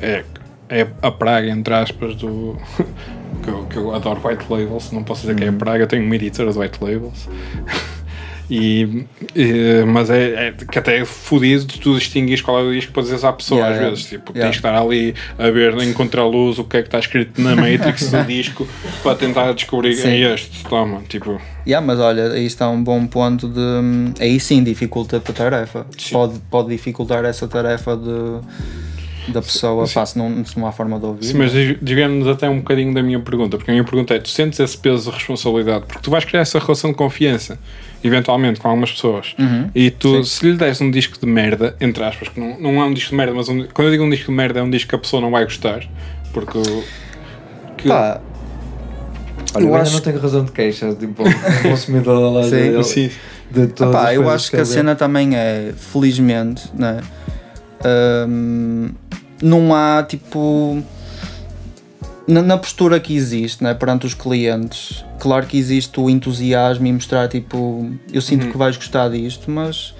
[0.00, 0.24] é,
[0.70, 2.56] é a praga, entre aspas, do.
[3.44, 6.06] que, eu, que eu adoro white labels, não posso dizer que é a praga, tenho
[6.06, 7.28] uma editora de white labels.
[8.50, 12.72] E, e- mas é, é que até é fodido de tu distinguires qual é o
[12.72, 14.04] disco para dizeres à pessoa Yeah, às vezes.
[14.06, 14.42] Tipo, Yeah.
[14.50, 17.54] tens que estar ali a ver em contraluz o que é que está escrito na
[17.56, 18.66] Matrix do disco
[19.02, 20.08] para tentar descobrir Sim.
[20.08, 20.64] é este.
[20.64, 21.40] Toma, tipo.
[21.66, 24.22] Yeah, mas olha, aí está um bom ponto de.
[24.22, 25.86] Aí sim dificulta a tarefa.
[25.96, 26.12] Sim.
[26.12, 28.40] Pode, pode dificultar essa tarefa de,
[29.28, 29.86] da pessoa.
[29.92, 31.24] Pá, se, não, se não há forma de ouvir.
[31.26, 34.28] Sim, mas desviando-nos até um bocadinho da minha pergunta, porque a minha pergunta é: tu
[34.28, 35.84] sentes esse peso de responsabilidade?
[35.86, 37.58] Porque tu vais criar essa relação de confiança,
[38.02, 39.70] eventualmente, com algumas pessoas, Uhum.
[39.74, 42.84] e tu, se lhe des um disco de merda, entre aspas, que não, não é
[42.84, 44.70] um disco de merda, mas um- quando eu digo um disco de merda, é um
[44.70, 45.84] disco que a pessoa não vai gostar,
[46.32, 46.58] porque.
[47.76, 48.20] que- Pá,
[49.54, 51.22] Olha, eu, Eu ainda acho- não tenho razão de queixa, tipo,
[51.62, 52.56] consumidor da loja Sim.
[52.56, 53.10] dele, Sim.
[53.50, 54.72] de todas Epá, as eu acho que a ele vê.
[54.74, 57.00] cena também é, felizmente, né?
[59.42, 60.82] Não há tipo.
[62.26, 66.92] Na, na postura que existe né, perante os clientes, claro que existe o entusiasmo e
[66.92, 68.52] mostrar tipo, eu sinto Uhum.
[68.52, 69.92] que vais gostar disto, mas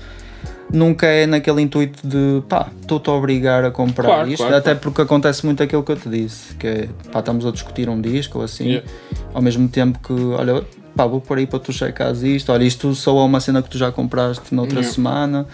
[0.73, 4.73] nunca é naquele intuito de pá, estou-te a obrigar a comprar Claro, isto, claro, até
[4.75, 8.01] porque acontece muito aquilo que eu te disse, que é pá, estamos a discutir um
[8.01, 8.89] disco ou assim, Yeah.
[9.35, 10.63] ao mesmo tempo que, olha,
[10.95, 13.69] pá, vou por aí para tu checares isto, olha, isto só é uma cena que
[13.69, 14.95] tu já compraste noutra Yeah.
[14.95, 15.47] semana,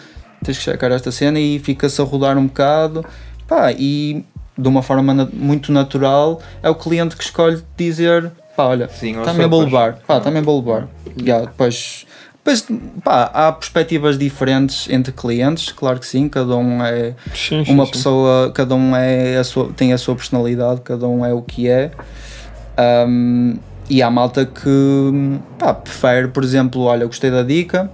[0.45, 3.05] tens que checar esta cena e fica-se a rodar um bocado,
[3.47, 4.25] pá, e
[4.57, 9.45] de uma forma na- muito natural é o cliente que escolhe dizer, pá, olha, está-me
[9.45, 9.65] a depois-
[10.07, 10.89] pá, está-me a levar.
[11.21, 12.07] Yeah, depois,
[12.45, 12.67] depois,
[13.05, 17.85] pá, há perspectivas diferentes entre clientes, claro que sim, cada um é Sim, sim, uma
[17.87, 17.93] sim.
[17.93, 21.69] pessoa, cada um é a sua, tem a sua personalidade, cada um é o que
[21.69, 21.91] é.
[23.07, 23.57] Um,
[23.91, 27.91] e há malta que pá, prefere, por exemplo, olha, gostei da dica,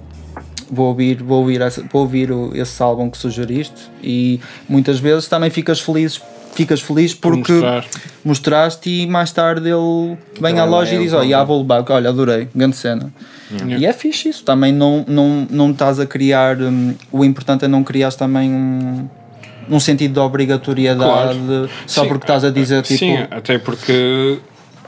[0.70, 1.60] vou ouvir, vou ouvir,
[1.92, 6.20] vou ouvir o- esse álbum que sugeriste e muitas vezes também ficas feliz
[6.54, 7.84] ficas feliz Por porque mostrar.
[8.24, 11.60] mostraste e mais tarde ele vem Então, à loja é e diz: Olha, já vou
[11.62, 13.12] levar, olha, adorei, grande cena.
[13.76, 16.56] E é fixe isso, também não, não, não estás a criar.
[16.60, 19.08] hum, o importante é não criares também um,
[19.68, 21.38] um sentido de obrigatoriedade
[21.86, 22.98] só Sim, porque estás a dizer tipo.
[22.98, 24.38] Sim, até porque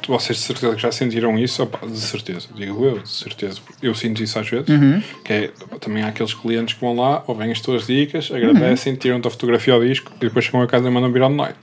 [0.07, 3.61] vocês de certeza que já sentiram isso, opa, de certeza, digo eu, de certeza.
[3.83, 5.03] Eu sinto isso às vezes, Uhum.
[5.25, 9.29] que é, também há aqueles clientes que vão lá, ouvem as tuas dicas, agradecem, tiram-te
[9.29, 11.55] a fotografia ao disco e depois chegam a casa e mandam vir online.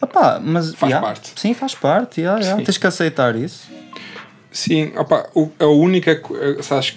[0.00, 1.32] Opá, mas, Faz yeah, parte.
[1.36, 2.20] Sim, faz parte.
[2.20, 2.62] yeah, yeah.
[2.62, 3.66] Tens que aceitar isso.
[4.56, 6.96] Sim, opa, o- a única, eh, sabes,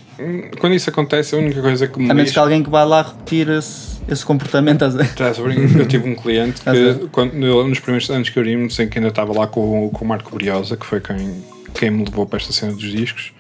[0.60, 3.02] quando isso acontece, a única coisa que me A menos que alguém que vai lá
[3.02, 4.84] repetir esse, esse comportamento.
[5.80, 9.10] Eu tive um cliente que, quando, nos primeiros anos que eu vimos, em que ainda
[9.10, 11.43] estava lá com, o- com o Marco Briosa, que foi quem,
[11.74, 13.32] quem me levou para esta cena dos discos,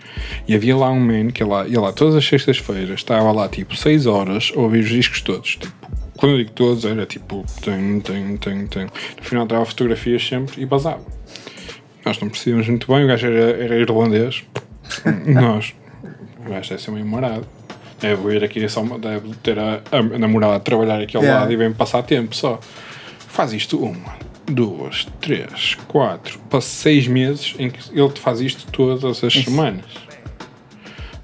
[0.47, 3.47] e havia lá um man que ia lá, ia lá todas as sextas-feiras, estava lá
[3.47, 5.57] tipo 6 horas a ouvir os discos todos.
[5.57, 5.71] Tipo,
[6.17, 8.85] quando eu digo todos, era tipo, tem, tem, tem, tem.
[8.85, 11.01] No final dava fotografias sempre e basava.
[12.07, 14.45] Nós não percebíamos muito bem, o gajo era, era irlandês.
[15.27, 15.75] Nós,
[16.45, 17.45] o gajo deve ser meio marado.
[17.99, 21.41] Deve ir aqui só, deve ter a, a namorada a trabalhar aqui ao Yeah.
[21.41, 22.59] lado e vem passar tempo só.
[23.27, 24.15] Faz isto uma,
[24.45, 29.83] duas, três, quatro, para seis meses em que ele te faz isto todas as semanas.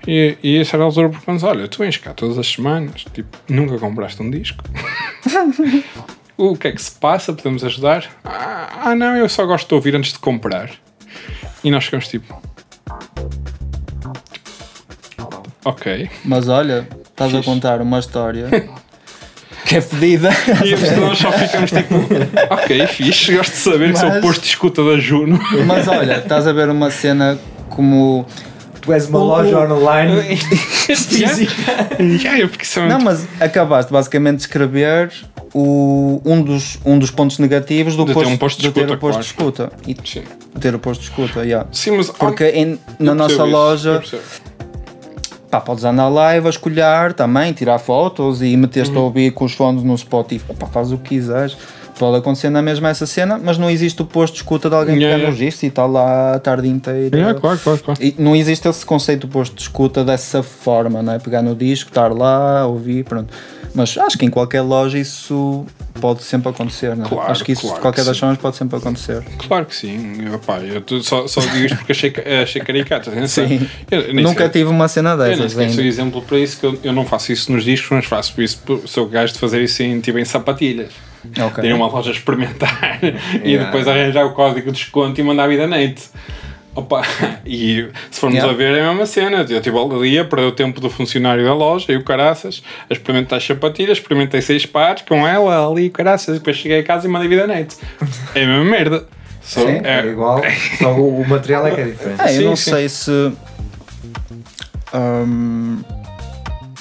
[0.05, 3.37] E, e essa era a altura porque olha, tu vens cá todas as semanas, tipo,
[3.47, 4.61] nunca compraste um disco.
[6.37, 7.33] o que é que se passa?
[7.33, 8.05] Podemos ajudar?
[8.23, 10.69] Ah, ah, não, eu só gosto de ouvir antes de comprar.
[11.63, 12.41] E nós ficamos tipo.
[15.65, 16.09] Ok.
[16.25, 17.49] Mas olha, estás a Fixe.
[17.49, 18.47] contar uma história
[19.65, 20.29] que é fedida.
[20.65, 21.95] E nós só ficamos tipo.
[22.49, 25.39] Ok, fixe, gosto de saber que sou o Mas- posto de escuta da Juno.
[25.65, 28.25] Mas olha, estás a ver uma cena como.
[28.83, 30.37] Tu és uma O- loja o- online
[32.19, 32.87] Já, eu porque são.
[32.87, 35.11] Não, mas acabaste basicamente de escrever
[35.53, 38.79] o, um, dos, um dos pontos negativos do De ter posto, um posto de ter
[38.81, 39.71] escuta, o posto de escuta.
[39.87, 40.23] E Sim.
[40.59, 41.67] ter o posto de escuta, yeah.
[41.71, 42.09] Sim, mas.
[42.09, 44.01] Porque em- na nossa isso, loja
[45.49, 48.97] pá, podes andar lá e vasculhar também, tirar fotos e meter-te Uhum.
[48.97, 50.53] a ouvir com os fones no Spotify.
[50.55, 51.55] Pá, faz o que quiseres.
[51.99, 54.95] Pode acontecer na mesma essa cena, mas não existe o posto de escuta de alguém
[54.95, 55.23] que Yeah, yeah.
[55.23, 55.31] yeah.
[55.31, 57.29] no registro e está lá a tarde inteira.
[57.29, 57.99] É, claro, claro, claro.
[58.03, 61.19] E não existe esse conceito de posto de escuta dessa forma, não é?
[61.19, 63.31] Pegar no disco, estar lá, ouvir, pronto.
[63.75, 65.65] Mas acho que em qualquer loja isso
[65.99, 67.09] pode sempre acontecer, não é?
[67.09, 68.19] Claro, acho que isso claro de qualquer que das sim.
[68.21, 69.23] formas pode sempre acontecer.
[69.47, 70.17] Claro que sim.
[70.31, 73.11] Eu, pá, eu só, só digo isto porque achei, ca- achei caricato.
[73.27, 73.67] Sim.
[73.89, 75.57] Eu Nunca sei- tive uma cena Eu nem dessas.
[75.57, 75.73] ainda.
[75.73, 78.61] sou exemplo para isso, que eu, eu não faço isso nos discos, mas faço isso,
[78.85, 80.91] sou gajo de fazer isso em, tipo, em sapatilhas.
[81.45, 81.63] Ok.
[81.63, 82.99] Ir a uma loja experimentar
[83.43, 83.65] e Yeah.
[83.65, 86.01] depois arranjar o código de desconto e mandar a vida net.
[86.75, 87.03] Opa,
[87.45, 88.51] e se formos Yeah.
[88.51, 89.45] a ver é a mesma cena.
[89.47, 92.93] Eu estive ali a perder o tempo do funcionário da loja e o caraças, a
[92.93, 96.83] experimentar as sapatilhas, experimentei seis pares com ela ali, o caraças, e depois cheguei a
[96.83, 97.75] casa e mandei a vida net.
[98.35, 99.05] É a mesma merda.
[99.41, 100.41] Só- Sim, é- é igual,
[100.79, 102.21] só o, o material é que é diferente.
[102.21, 102.71] É, eu Sim, não sim.
[102.71, 103.33] sei se.
[104.93, 105.81] hum,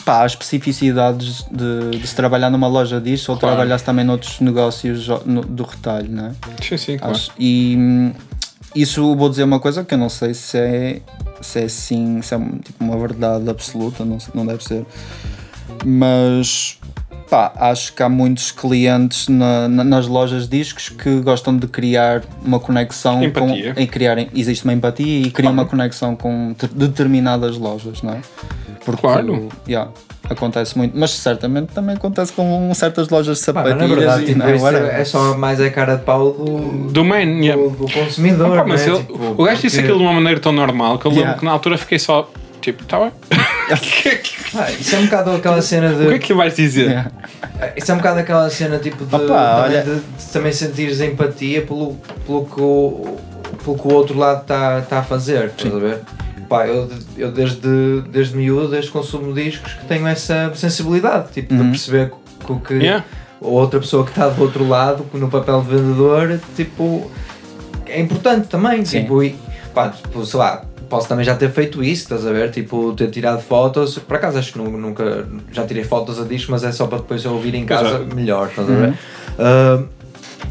[0.04, 3.56] pá, as especificidades de, de se trabalhar numa loja disto ou Claro.
[3.56, 6.32] trabalhar também noutros negócios no- do retalho, não é?
[6.62, 7.14] Sim, sim, claro.
[7.14, 8.12] Acho- e
[8.74, 11.00] isso vou dizer uma coisa que eu não sei se é,
[11.40, 14.84] se é assim, se é tipo uma verdade absoluta, não, não deve ser.
[15.84, 16.78] Mas
[17.30, 21.66] pá, acho que há muitos clientes na- na- nas lojas de discos que gostam de
[21.66, 23.72] criar uma conexão Empatia.
[23.74, 28.12] com em criarem, existe uma empatia e criam uma conexão com te- determinadas lojas, não
[28.14, 28.20] é?
[28.84, 29.48] Porque Claro.
[29.68, 29.90] yeah,
[30.28, 34.26] acontece muito, mas certamente também acontece com certas lojas de Pá, sapatilhas na verdade, e
[34.26, 35.00] tipo, não é?
[35.00, 37.60] é só mais a cara de pau do, Do man, yeah.
[37.62, 38.50] do, do consumidor.
[38.58, 38.92] Opa, mas né?
[38.94, 41.38] ele- Tipo, o gajo disse aquilo de uma maneira tão normal que eu lembro Yeah.
[41.38, 42.28] que na altura fiquei só
[42.60, 43.12] tipo, tá bem.
[44.54, 46.04] Ah, isso é um bocado aquela cena de.
[46.04, 46.84] o que é que vais dizer?
[46.88, 47.10] Yeah.
[47.74, 49.36] Isso é um bocado aquela cena tipo de, Opa, também,
[49.78, 53.16] olha- de, de também sentires empatia pelo, pelo, que, o,
[53.64, 56.00] pelo que o outro lado está tá a fazer, estás a ver?
[56.52, 56.86] Pá, eu,
[57.16, 62.12] eu desde, desde miúdo, desde consumo discos, que tenho essa sensibilidade, tipo, de perceber
[62.44, 63.02] que o que Yeah.
[63.40, 67.10] a outra pessoa que está do outro lado, no papel de vendedor, tipo,
[67.86, 69.00] é importante também, Sim.
[69.00, 69.34] tipo, e,
[69.72, 72.50] pá, tipo, sei lá, posso também já ter feito isso, estás a ver?
[72.50, 76.52] Tipo, ter tirado fotos, por acaso acho que nu- nunca, já tirei fotos a disco,
[76.52, 78.14] mas é só para depois eu ouvir em casa Exato.
[78.14, 78.94] melhor, estás a ver?
[79.38, 79.82] Ah,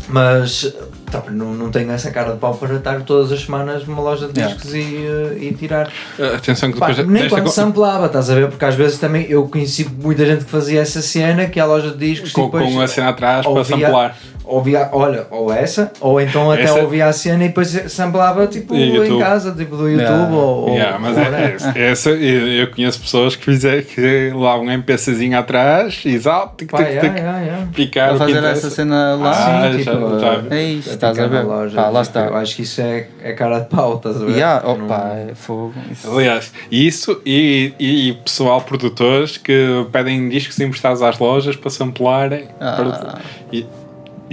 [0.09, 0.73] mas
[1.12, 4.28] tá, não, não tenho essa cara de pau para estar todas as semanas numa loja
[4.28, 4.56] de Yeah.
[4.56, 5.88] discos e, eh, e tirar.
[6.17, 8.47] Uh, Atenção que Pá, depois nem desta quando co- samplava, estás a ver?
[8.50, 11.65] Porque às vezes também eu conheci muita gente que fazia essa cena, que é a
[11.65, 14.17] loja de discos com, e depois com a cena atrás para ouvia- samplar.
[14.51, 18.75] Ouvia, olha, ou essa, ou então até Essa- ouvia a cena e depois samplava tipo
[18.75, 19.19] E em YouTube.
[19.19, 20.33] casa, tipo do YouTube Yeah.
[20.35, 21.57] ou, ou Yeah, mas whatever.
[21.75, 26.09] é, é, essa, eu, eu conheço pessoas que fizeram que lá um MPCzinho atrás e
[26.13, 27.67] exato, tic, yeah, tic, yeah, yeah.
[27.73, 29.31] picar fazer essa cena lá.
[29.31, 31.29] Ah, Sim, já- tipo, já- eh, É isso, estás a ver?
[31.29, 32.25] na loja, Pá, lá tipo, está.
[32.27, 34.31] Eu acho que isso é, é cara de pau, estás a ver?
[34.33, 35.73] Yeah, opa, é fogo.
[35.91, 36.11] Isso.
[36.11, 42.45] Aliás, isso e, e, e pessoal produtores que pedem discos emprestados às lojas para samplarem.
[42.59, 42.73] Ah.
[42.77, 43.19] para-
[43.51, 43.65] e-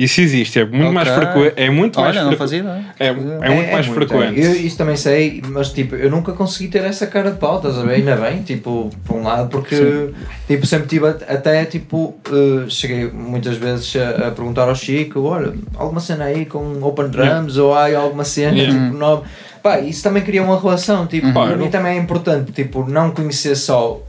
[0.04, 0.92] isso existe, é muito Ok.
[0.92, 1.52] mais frequente.
[1.56, 2.84] É muito mais Olha, não frequ- fazia ideia.
[2.98, 4.40] É, é muito mais muito, frequente.
[4.40, 4.46] é.
[4.46, 7.76] Eu isso também sei, mas tipo, eu nunca consegui ter essa cara de pau, estás
[7.78, 7.94] a ver?
[7.96, 10.10] Ainda bem, tipo, por um lado, porque
[10.46, 15.20] tipo, sempre tive at- até tipo, eh, cheguei muitas vezes a, a perguntar ao Chico,
[15.22, 18.72] olha, alguma cena aí com open drums ou há aí alguma cena, Yeah.
[18.86, 19.24] tipo, nova.
[19.62, 21.48] Pá, isso também cria uma relação, tipo, Claro.
[21.50, 24.00] para mim também é importante, tipo, não conhecer só,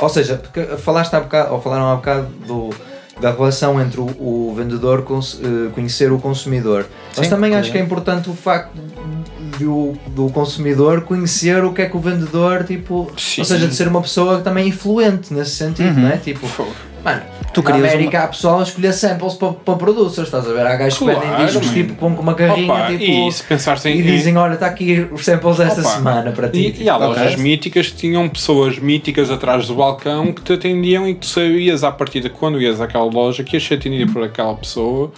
[0.00, 2.70] ou seja, porque falaste há bocado, ou falaram há bocado do
[3.20, 6.86] da relação entre o, o vendedor eh, conhecer o consumidor.
[7.16, 7.62] Mas Sim, também claro.
[7.64, 8.72] acho que é importante o facto
[9.56, 13.40] de o- do consumidor conhecer o que é que o vendedor, tipo, Sim.
[13.42, 16.16] ou seja, de ser uma pessoa também influente nesse sentido, não é?
[16.16, 16.46] Tipo,
[17.04, 17.22] mano,
[17.54, 20.66] Tu na querias América há pessoal a escolher samples para, para producers, estás a ver?
[20.66, 21.78] Há gajos que Claro, vendem discos mano.
[21.78, 25.24] tipo com uma carrinha Opa, tipo, e se em- e dizem, olha, está aqui os
[25.24, 26.74] samples desta Opa, semana para ti.
[26.78, 27.42] E, e há Tipo, lojas ok.
[27.42, 31.90] míticas que tinham pessoas míticas atrás do balcão que te atendiam e tu sabias à
[31.92, 35.12] partida quando ias àquela loja que ias ser atendido por aquela pessoa,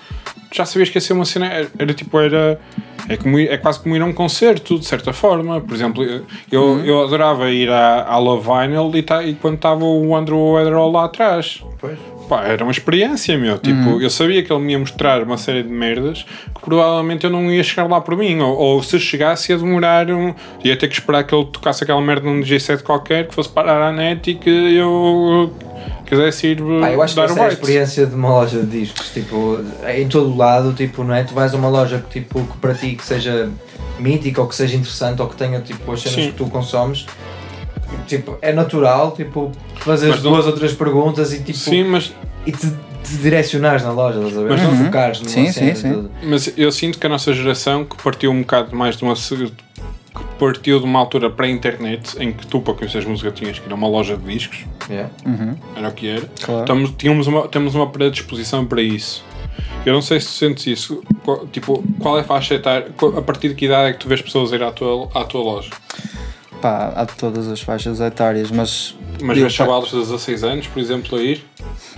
[0.51, 2.61] tu já sabias que ia ser uma cena, era, era tipo, era.
[3.09, 5.61] É, como, é quase como ir a um concerto, de certa forma.
[5.61, 6.02] Por exemplo,
[6.50, 6.85] eu, Uhum.
[6.85, 10.90] eu adorava ir à, à Love Vinyl e, tá, e quando estava o Andrew Weatherall
[10.90, 11.62] lá atrás.
[11.78, 11.98] Pois.
[12.28, 13.56] Pá, era uma experiência, meu.
[13.56, 17.30] Tipo, eu sabia que ele me ia mostrar uma série de merdas que provavelmente eu
[17.30, 18.40] não ia chegar lá por mim.
[18.40, 20.11] Ou, ou se chegasse, ia demorar.
[20.11, 23.35] Um, ia ter que esperar que ele tocasse aquela merda num DJ set qualquer que
[23.35, 25.52] fosse parar à net e que eu
[26.07, 27.55] quisesse ir Pá, eu acho que dar o essa é a bite.
[27.61, 29.59] experiência de uma loja de discos, tipo,
[29.95, 31.25] em todo o lado, tipo, não é?
[31.25, 33.51] Tu vais a uma loja que, tipo, que para ti que seja
[33.99, 36.31] mítica ou que seja interessante ou que tenha tipo as cenas Sim.
[36.31, 37.07] que tu consomes,
[38.07, 42.12] tipo, é natural, tipo, fazer Mas não- duas ou três perguntas e tipo Sim, mas,
[42.47, 44.51] e te, te direcionares na loja, estás a ver?
[44.51, 46.09] Mas não não- focares numa Sim, cena sim, sim.
[46.25, 49.14] mas eu sinto que a nossa geração, que partiu um bocado mais de uma.
[50.38, 53.75] Partiu de uma altura pré-internet em que tu, para conhecer música, tinhas que ir a
[53.75, 55.11] uma loja de discos, Yeah.
[55.75, 56.31] era o que era.
[56.42, 56.61] Claro.
[56.61, 59.25] Estamos, tínhamos uma, temos uma predisposição para isso.
[59.85, 61.03] Eu não sei se tu sentes isso.
[61.25, 62.88] Qual- tipo, qual é a faixa etária?
[63.16, 65.40] A partir de que idade é que tu vês pessoas ir à tua, à tua
[65.42, 65.70] loja?
[66.61, 68.97] Pá, há todas as faixas etárias, mas.
[69.23, 71.45] Mas vês chavalos de 16 anos, por exemplo, a ir?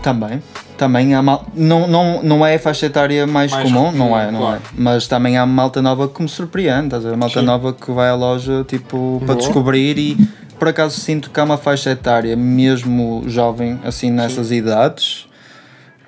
[0.02, 0.42] Também.
[0.76, 1.46] Também há mal...
[1.54, 4.62] não, não, não é a faixa etária mais, Mais comum, comum, não é, não claro.
[4.64, 4.68] é.
[4.76, 7.16] Mas também há malta nova que me surpreende, estás a ver?
[7.16, 7.46] Malta Sim.
[7.46, 9.38] nova que vai à loja tipo, para Boa.
[9.38, 10.16] descobrir e
[10.58, 15.27] por acaso sinto que há uma faixa etária mesmo jovem, assim nessas idades.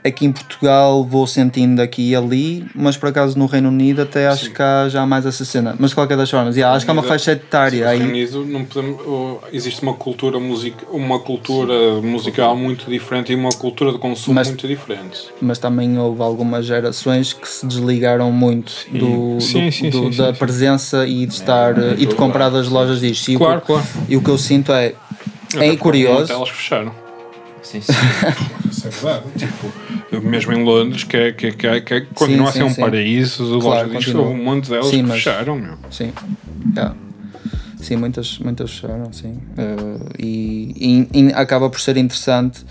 [0.03, 4.29] Aqui em Portugal vou sentindo aqui e ali, mas por acaso no Reino Unido até
[4.29, 4.53] acho Sim.
[4.55, 5.77] que há já mais essa cena.
[5.79, 7.99] Mas de qualquer das formas, yeah, acho que há uma faixa etária aí.
[7.99, 13.35] no Reino Unido não podemos, existe uma cultura, musica, uma cultura musical muito diferente e
[13.35, 15.29] uma cultura de consumo Mas- muito diferente.
[15.43, 21.27] mas também houve algumas gerações que se desligaram muito do, Sim, do- da presença e
[21.27, 23.31] de estar eh, e de comprar das lojas disto.
[23.31, 23.87] E, Claro, o, que, claro.
[24.09, 24.95] e o que eu sinto é
[25.57, 26.33] é curioso.
[26.33, 26.93] Elas fecharam.
[27.63, 27.93] Sim, sim.
[28.71, 29.25] Isso é verdade.
[29.37, 32.59] tipo, mesmo em Londres, que, é, que, é- que, é- que é- continua a sim,
[32.59, 32.81] ser um sim.
[32.81, 34.23] paraíso Claro, loja continua.
[34.27, 35.75] houve um monte delas Sim, que mas- fecharam, meu.
[35.91, 36.13] Sim,
[36.75, 36.97] yeah.
[37.81, 39.39] sim, muitas, muitas fecharam, sim.
[39.59, 42.65] Eh, e, e- e acaba por ser interessante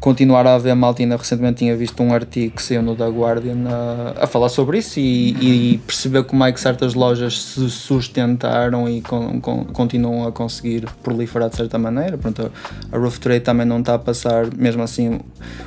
[0.00, 1.02] continuar a haver malta.
[1.02, 4.78] Ainda recentemente tinha visto um artigo que saiu no The Guardian a, a falar sobre
[4.78, 10.26] isso e, e perceber como é que certas lojas se sustentaram e con- con- continuam
[10.26, 12.16] a conseguir proliferar de certa maneira.
[12.18, 12.50] Pronto,
[12.92, 15.20] a Roof Trade também não está a passar, mesmo assim,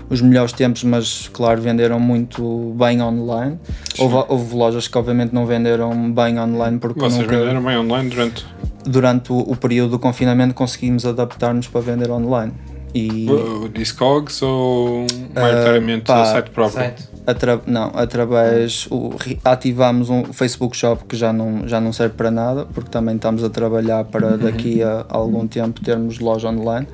[0.10, 3.60] os melhores tempos, mas claro, venderam muito bem online.
[3.98, 8.10] Houve, houve lojas que obviamente não venderam bem online porque Vocês nunca, venderam bem online
[8.10, 8.46] durante
[8.86, 12.54] durante o, o período do confinamento conseguimos adaptar-nos para vender online.
[12.94, 16.84] E o Discogs ou maioritariamente pá, o site próprio?
[16.84, 17.08] Site.
[17.26, 19.12] atra, não, através o,
[19.46, 23.44] ativámos um Facebook Shop que já não, já não serve para nada, porque também estamos
[23.44, 26.88] a trabalhar para daqui a algum tempo termos loja online.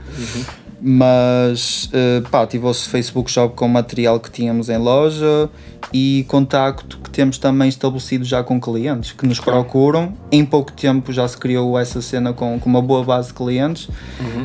[0.88, 5.50] Mas eh, pá, ativou-se o Facebook Shop com material que tínhamos em loja
[5.92, 10.14] e contacto que temos também estabelecido já com clientes que nos procuram.
[10.32, 13.88] Em pouco tempo já se criou essa cena com, com uma boa base de clientes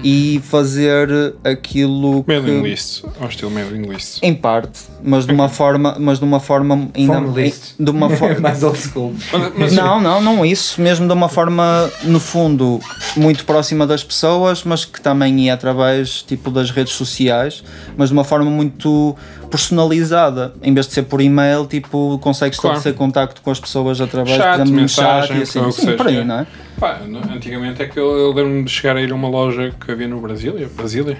[0.03, 4.19] e fazer aquilo Mailing que, list, ao estilo mailing list.
[4.23, 7.75] em parte, mas de uma forma, mas de uma forma ainda list.
[7.79, 9.13] de uma forma Mais old school.
[9.33, 12.81] Mas, mas- não, não, não isso, mesmo de uma forma no fundo
[13.17, 17.63] muito próxima das pessoas, mas que também ia através tipo das redes sociais,
[17.97, 19.15] mas de uma forma muito
[19.51, 20.55] personalizada.
[20.63, 22.77] Em vez de ser por e-mail, tipo, consegues Claro.
[22.77, 25.73] estabelecer contacto com as pessoas através Chat, exemplo, de um chat mensagem, e assim.
[25.73, 26.21] Sim, por seja.
[26.21, 26.47] aí, não é?
[26.79, 27.01] Pá,
[27.35, 30.09] antigamente é que eu, eu lembro-me de chegar a ir a uma loja que havia
[30.09, 31.19] no Brasil, Brasília,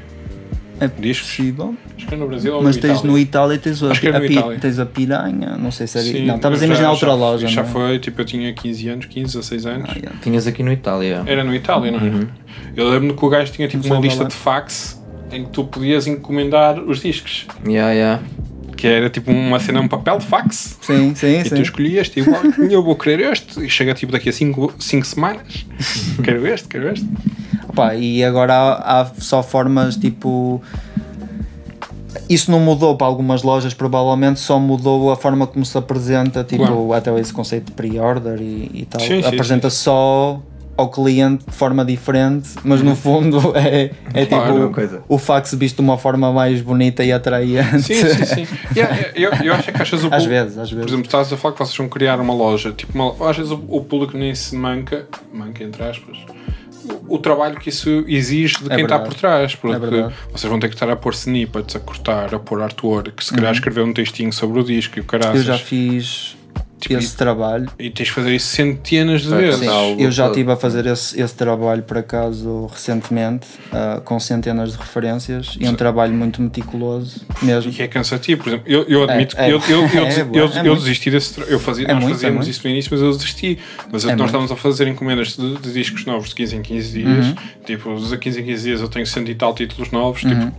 [0.81, 1.75] É discos, possível.
[1.95, 3.11] acho que é no Brasil ou Mas no tens Itália.
[3.13, 4.59] no Itália tens a, era a Itália.
[4.59, 6.07] tens a piranha, não sei se era.
[6.07, 7.73] Sim, não, estavas a já- imaginar outra loja, Já não é?
[7.73, 9.91] foi, tipo, eu tinha 15 anos, 15, 16 anos.
[9.91, 10.19] Ah, yeah.
[10.23, 11.23] Tinhas aqui no Itália.
[11.27, 12.03] Era no Itália, não é?
[12.05, 12.27] Uhum.
[12.75, 14.29] Eu lembro-me que o gajo tinha tipo uma lista lá.
[14.31, 15.00] de fax
[15.33, 17.47] em que tu podias encomendar os discos.
[17.67, 18.23] Yeah, yeah.
[18.77, 20.79] Que era tipo uma cena, um papel de fax.
[20.81, 21.63] Sim, sim, E tu sim.
[21.63, 23.65] escolhias, tipo, "Ah, eu vou querer este.
[23.65, 24.73] E chega tipo daqui a 5
[25.05, 25.67] semanas.
[26.25, 27.07] quero este, quero este.
[27.69, 30.63] Opa, e agora há, há só formas tipo.
[32.29, 36.65] Isso não mudou para algumas lojas, provavelmente só mudou a forma como se apresenta, tipo,
[36.65, 36.93] Claro.
[36.93, 39.01] até esse conceito de pre-order e, e tal.
[39.01, 40.41] Sim, sim, apresenta só
[40.81, 44.27] ao cliente de forma diferente, mas no fundo é, é Uhum.
[44.27, 45.03] Claro, tipo coisa.
[45.09, 47.83] o fax visto de uma forma mais bonita e atraente.
[47.83, 48.47] Sim, sim, sim.
[48.77, 50.91] Yeah, eu, eu acho que achas o Às público- vezes, às Por vezes.
[50.93, 52.73] exemplo, estás a falar que vocês vão criar uma loja.
[52.73, 56.19] Tipo, uma- às vezes o, o público nem se manca, manca entre aspas,
[57.09, 59.55] o, o trabalho que isso exige de É quem está por trás.
[59.55, 60.15] Porque verdade.
[60.33, 63.53] vocês vão ter que estar a pôr snippets, a cortar, a pôr artwork, se calhar
[63.53, 65.05] escrever um textinho sobre o disco e o.
[65.05, 65.37] Uhum.
[65.37, 66.37] Eu já fiz
[66.99, 67.69] Esse trabalho.
[67.79, 69.67] E tens de fazer isso centenas de vezes.
[69.69, 74.73] algo Eu já estive a fazer esse, esse trabalho por acaso recentemente, ah, com centenas
[74.73, 77.73] de referências e um trabalho muito meticuloso mesmo.
[77.73, 79.55] E é cansativo, por exemplo, eu, eu admito É, que é.
[79.55, 80.81] eu, eu, eu, É, é bom, eu, é eu muito.
[80.81, 83.11] desisti desse tra- eu fazia, É Nós muito, é fazíamos isso no início, mas eu
[83.13, 83.59] desisti.
[83.93, 84.27] Mas É nós muito.
[84.27, 87.27] estávamos a fazer encomendas de, de discos novos de 15 em 15 dias.
[87.27, 87.35] Uhum.
[87.65, 90.21] Tipo, de 15 em 15 dias eu tenho cento e tal títulos novos.
[90.23, 90.53] Tipo,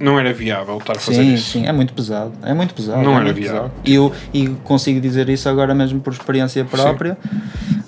[0.00, 1.50] não era viável estar a fazer Sim, isso.
[1.52, 2.32] sim, é muito pesado.
[2.42, 3.02] É muito pesado.
[3.02, 3.70] Não é era viável.
[3.84, 7.16] E eu e consigo dizer isso agora mesmo por experiência própria,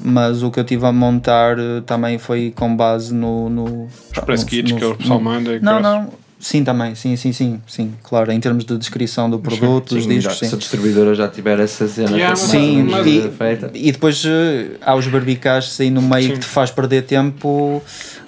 [0.03, 3.49] mas o que eu tive a montar eh, também foi com base no.
[3.51, 5.53] no Os press no- kits no- que o pessoal manda.
[5.55, 6.09] e Não, não.
[6.41, 10.09] Sim, também, sim, sim, sim, sim, claro, em termos de descrição do produto, dos Sim,
[10.09, 10.49] discos, já- sim.
[10.49, 13.71] Se a distribuidora já tiver essa cena Yeah, Sim, mas- e, feita.
[13.75, 16.33] e depois eh, há os barbicaches aí no meio Sim.
[16.33, 17.83] que te faz perder tempo.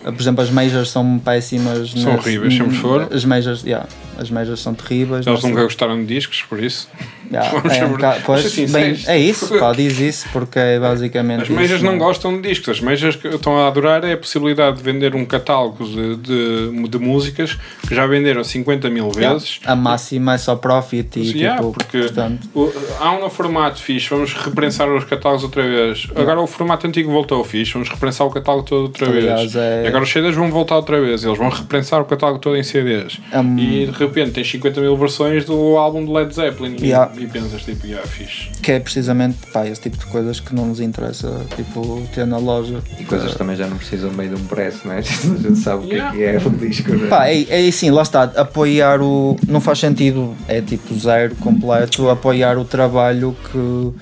[0.05, 1.91] Eh, Por exemplo, as majors são péssimas.
[1.93, 3.09] São horríveis, sempre foram.
[3.11, 3.89] As majors, yeah,
[4.19, 5.27] as majors são terríveis.
[5.27, 5.69] Eles não nunca sei.
[5.69, 6.89] gostaram de discos, por isso.
[7.33, 11.43] Yeah, é, um bocado- pois, assim, bem, é isso, pá, diz isso porque é basicamente.
[11.43, 11.97] As meijas isso, não é?
[11.99, 15.25] gostam de discos, as meijas que estão a adorar é a possibilidade de vender um
[15.25, 17.59] catálogo de, de, de músicas
[17.89, 19.33] que já venderam 50 mil Yeah.
[19.35, 19.61] vezes.
[19.65, 24.09] A máxima é só profit e Yeah, tipo, porque portanto, o- há um formato fixe,
[24.11, 26.07] vamos reprensar os catálogos outra vez.
[26.15, 29.57] Agora o formato antigo voltou fixe, vamos reprensar o catálogo todo outra Aliás, vez.
[29.57, 32.57] é- E agora os CDs vão voltar outra vvez, eles vão reprensar o catálogo todo
[32.57, 33.19] em CDs.
[33.33, 36.93] Um- E de repente tens 50 mil versões do álbum de Led Zeppelin e-.
[37.23, 38.51] e, pensas tipo, yeah, fixe.
[38.63, 42.39] que é precisamente pá, esse tipo de coisas que não nos interessa tipo, ter na
[42.39, 42.83] loja.
[42.99, 44.99] E coisas que também já não precisam meio de um preço, não é?
[45.03, 47.09] A gente sabe o que é que é um disco, não é?
[47.09, 49.37] Pá, é, é assim, lá está, apoiar o.
[49.47, 53.93] Não faz sentido, é tipo zero completo, apoiar o trabalho que,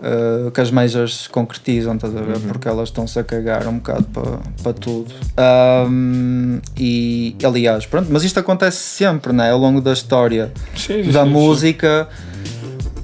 [0.00, 2.36] eh, que as majors concretizam, estás a ver?
[2.36, 2.42] Uhum.
[2.42, 5.12] Porque elas estão-se a cagar um bocado para para tudo.
[5.36, 9.50] Ahm, e aliás, pronto, mas isto acontece sempre, né?
[9.50, 12.08] Ao longo da história Sim, sim, da sim, música.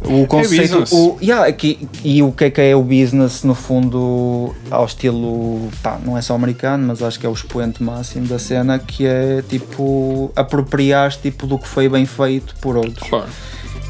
[0.06, 0.80] O conceito.
[0.80, 0.92] business.
[0.92, 5.70] o, yeah, aqui, e o que é que é o business, no fundo, ao estilo.
[5.82, 9.06] Pá, não é só americano, mas acho que é o expoente máximo da cena, que
[9.06, 10.30] é tipo.
[10.36, 13.08] apropriar-te tipo, do que foi bem feito por outros.
[13.08, 13.28] Claro.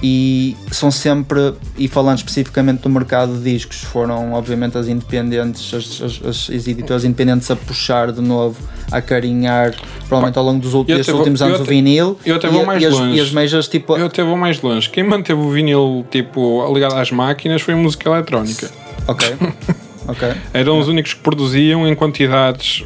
[0.06, 6.02] E são sempre, e falando especificamente do mercado de discos, foram obviamente as independentes, as,
[6.22, 8.58] as, as editoras independentes a puxar de novo,
[8.92, 9.74] a carinhar,
[10.06, 12.18] provavelmente ao longo dos vou- últimos eu anos o até- vinil.
[12.26, 13.16] eu até e, vou mais e as, longe.
[13.16, 13.96] e as majors tipo.
[13.96, 14.90] Eu até vou mais longe.
[14.90, 18.70] Quem manteve o vinil tipo, ligado às máquinas foi a música eletrónica.
[19.08, 19.26] Ok.
[20.06, 20.28] Ok.
[20.52, 22.84] Eram os únicos que produziam em quantidades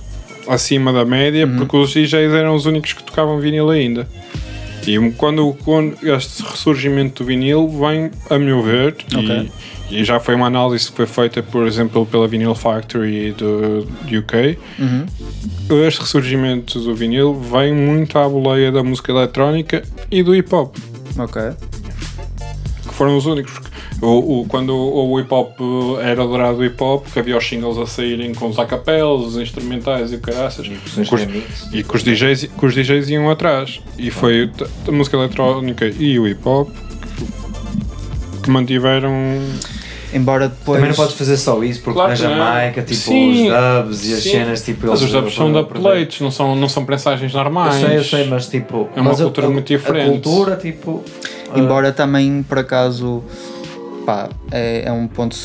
[0.49, 1.57] acima da média, Uhum.
[1.57, 4.07] porque os DJs eram os únicos que tocavam vinil ainda.
[4.87, 9.51] E quando, quando este ressurgimento do vinil vem, a meu ver, Ok.
[9.91, 13.87] e, e já foi uma análise que foi feita, por exemplo, pela Vinyl Factory do
[14.05, 15.07] UK, Uhum.
[15.87, 20.75] este ressurgimento do vinil vem muito à boleia da música eletrónica e do hip hop
[21.19, 21.43] Ok.
[22.89, 23.53] que foram os únicos.
[24.01, 25.59] O, o- quando o, o hip hop
[26.01, 30.13] era adorado hip hop, que havia os singles a saírem com os acapelas, os instrumentais
[30.13, 33.81] e o caraças, versões com os- e que os, DJs, que os DJs iam atrás.
[33.99, 34.51] E foi
[34.87, 36.69] a música eletrónica e o hip hop
[37.17, 39.13] que, que mantiveram.
[40.15, 40.77] Embora depois.
[40.79, 42.23] Também não podes fazer só isso, porque Claro na que.
[42.23, 44.31] Jamaica, tipo, Sim, os dubs e as sim.
[44.31, 47.35] cenas, tipo, Mas eles os dubs são de foram- updates, não são, não são prensagens
[47.35, 47.75] Eu normais.
[47.75, 48.89] sei, eu sei, mas tipo.
[48.97, 50.07] É uma cultura a, muito diferente.
[50.09, 51.03] A cultura, tipo.
[51.55, 53.23] Embora também, por acaso,
[54.09, 55.37] pá, é, é um ponto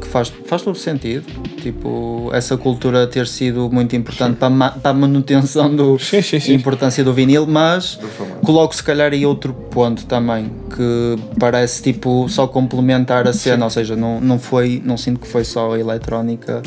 [0.00, 1.24] que faz, faz todo sentido.
[1.62, 6.40] Tipo, essa cultura ter sido muito importante para, a para a manutenção do, Sim, sim,
[6.40, 6.48] sim.
[6.48, 7.96] da importância do vinil, mas
[8.42, 13.70] coloco se calhar aí outro ponto também que parece tipo só complementar a cena, ou
[13.70, 16.60] seja, não, não foi, não sinto que foi só a eletrónica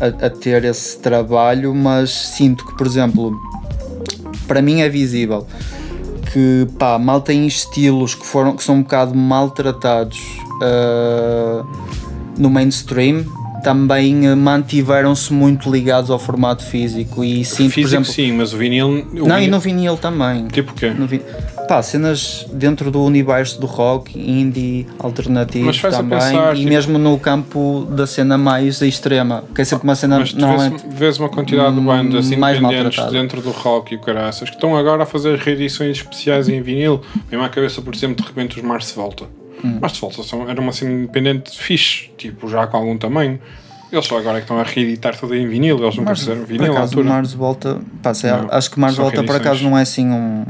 [0.00, 3.40] a, a ter esse trabalho, mas sinto que, por exemplo,
[4.48, 5.46] para mim é visível
[6.32, 10.18] que pá, mal tem estilos que, foram, que são um bocado maltratados
[10.62, 11.64] ah,
[12.38, 13.24] no mainstream
[13.62, 18.56] também eh, mantiveram-se muito ligados ao formato físico e por Físico exemplo, sim, mas o
[18.56, 18.88] vinil.
[18.88, 20.48] o não, e vinil- no vinil também.
[20.48, 20.90] Tipo o quê?
[20.90, 21.06] No
[21.68, 26.58] Pá, cenas dentro do universo do rock, indie, alternativo Mas faz a também, pensar, e
[26.58, 30.40] tipo- mesmo no campo da cena mais extrema, que é sempre uma cena Mas tu
[30.40, 33.96] não vês, é, vês uma quantidade de bandas Hum, mais independentes dentro do rock e
[33.96, 37.00] o caraças que estão agora a fazer reedições especiais em vinil.
[37.30, 39.26] Vem-me à cabeça, por exemplo, de repente os Mars Volta.
[39.64, 39.78] Hum.
[39.80, 43.38] Mars de Volta são, era uma cena independente fixe, tipo, já com algum tamanho.
[43.90, 46.40] Eles só agora é que estão a reeditar tudo em vinil, eles nunca Mars, fizeram
[46.40, 47.08] por vinil à acaso, altura.
[47.14, 50.08] Mars Volta, pá, sei, Não, acho que Mars só Volta por acaso não é assim
[50.10, 50.44] um,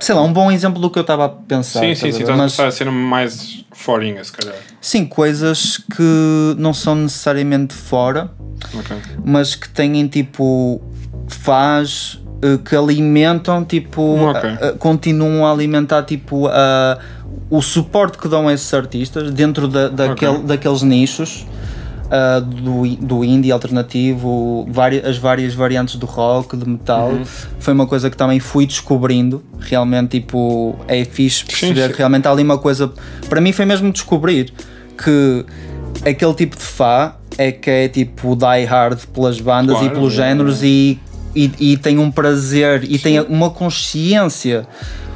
[0.00, 1.80] sei lá, um bom exemplo do que eu estava a pensar.
[1.80, 4.56] sim, sim, a sim, estás a Mas- começar a ser mais forinha, se calhar.
[4.80, 8.30] Sim, coisas que não são necessariamente fora,
[8.74, 8.96] Ok.
[9.24, 10.80] mas que têm tipo
[11.28, 14.40] faz eh, que alimentam tipo Ok.
[14.50, 16.98] a- a- continuam a alimentar tipo a,
[17.48, 20.44] o suporte que dão a esses artistas dentro da, daquele, Ok.
[20.46, 21.46] daqueles nichos
[22.10, 27.24] ah, do, do indie alternativo, vari- as várias variantes do rock, de metal, Uhum.
[27.58, 29.42] foi uma coisa que também fui descobrindo.
[29.60, 31.92] Realmente, tipo, é fixe perceber sim.
[31.92, 32.92] que realmente há ali uma coisa.
[33.28, 34.52] Para mim, foi mesmo descobrir
[35.02, 35.44] que
[36.08, 40.12] aquele tipo de fã é que é tipo die hard pelas bandas e Claro, pelos
[40.12, 40.16] é.
[40.16, 40.98] géneros e,
[41.34, 44.66] e, e tem um prazer e tem uma consciência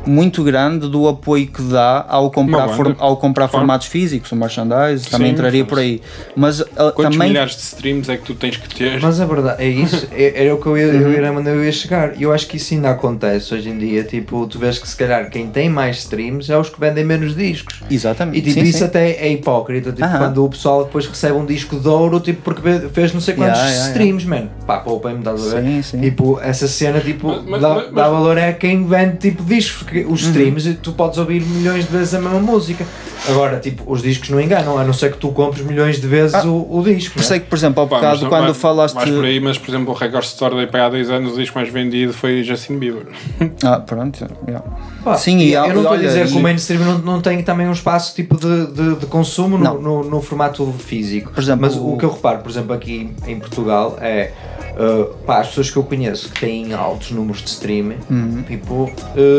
[0.07, 3.61] muito grande do apoio que dá ao comprar, form- ao comprar Claro.
[3.61, 6.01] formatos físicos, o merchandise, também Sim, entraria mas- por aí.
[6.35, 9.01] Mas ah, Quantos também milhares de streams é que tu tens que ter?
[9.01, 11.13] Mas a verdade é isso, é- era o que eu ia, eu Uhum.
[11.13, 12.17] ia, onde eu ia chegar.
[12.19, 14.03] E eu acho que isso ainda acontece hoje em dia.
[14.05, 17.35] Tipo, tu vês que se calhar quem tem mais streams é os que vendem menos
[17.37, 17.81] discos.
[17.91, 18.39] Exatamente.
[18.39, 18.85] E tipo, Sim, isso sim.
[18.85, 20.19] até é hipócrita, tipo, Aham.
[20.19, 23.59] quando o pessoal depois recebe um disco de ouro, tipo, porque fez não sei quantos
[23.59, 24.51] Yeah, yeah, streams, mano.
[24.67, 25.63] Pá, poupem-me, estás a ver?
[25.65, 26.01] Sim, sim.
[26.01, 29.83] Tipo, essa cena, tipo, Mas- mas- dá, mas- dá valor é quem vende, tipo, discos,
[29.91, 30.30] porque os Uhum.
[30.30, 32.86] streams, tu podes ouvir milhões de vezes a mesma música.
[33.28, 36.34] Agora, tipo, os discos não enganam, a não ser que tu compres milhões de vezes
[36.36, 37.18] Ah, o, o disco.
[37.18, 37.36] Isso é?
[37.36, 38.95] é que, por exemplo, Pá, bocado, mas quando vai- falaste.
[38.95, 41.36] vais por aí, mas por exemplo, o Record Store daí para há dois anos, o
[41.36, 43.07] disco mais vendido foi Justin Bieber.
[43.64, 44.26] Ah, pronto.
[44.47, 44.64] yeah.
[45.05, 47.20] Pá, Sim, e e há- eu não estou a dizer que o mainstream não, não
[47.20, 51.32] tem também um espaço tipo de, de, de consumo no, no, no formato físico.
[51.32, 54.30] Por exemplo, Mas o- o que eu reparo, por exemplo, aqui em Portugal é
[54.77, 58.43] uh, pá, as pessoas que eu conheço que têm altos números de stream, Uhum.
[58.47, 58.91] tipo, uh,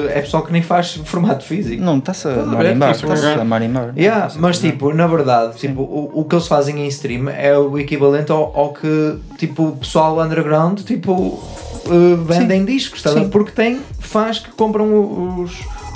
[0.10, 1.82] é pessoal que nem faz formato físico.
[1.82, 2.46] Não, está-se a ver?
[2.46, 2.92] marimbar.
[2.92, 3.40] Está-se a cagar.
[3.40, 3.94] a marimbar.
[3.98, 7.78] Yeah, mas tipo, na verdade, tipo, o, o que eles fazem em stream é o
[7.78, 13.26] equivalente ao, ao que tipo, o pessoal underground tipo, uh, vendem discos, estás a ver?
[13.26, 13.32] Sim.
[13.32, 15.52] porque tem fãs que compram os,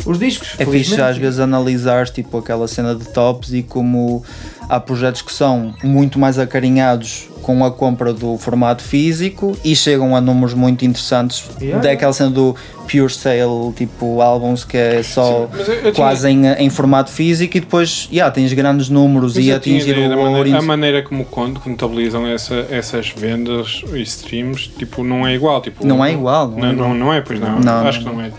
[0.05, 0.55] os discos.
[0.59, 4.23] É fixe às vezes analisar tipo aquela cena de tops e como
[4.69, 10.15] há projetos que são muito mais acarinhados com a compra do formato físico e chegam
[10.15, 11.81] a números muito interessantes Yeah.
[11.83, 12.55] daquela cena do
[12.91, 17.09] pure sale, tipo álbuns que é só Mas eu- eu tinha- quase em, em formato
[17.11, 20.57] físico e depois yeah, tens grandes números Mas e tinha atingir ideia o valor maneira,
[20.59, 25.61] a maneira como quando contabilizam essa, essas vendas e streams, tipo, não é igual.
[25.61, 26.93] Tipo, Não é igual, não Não, é não, igual.
[26.95, 27.59] não é, pois não.
[27.59, 28.31] Não, Acho não, que não é.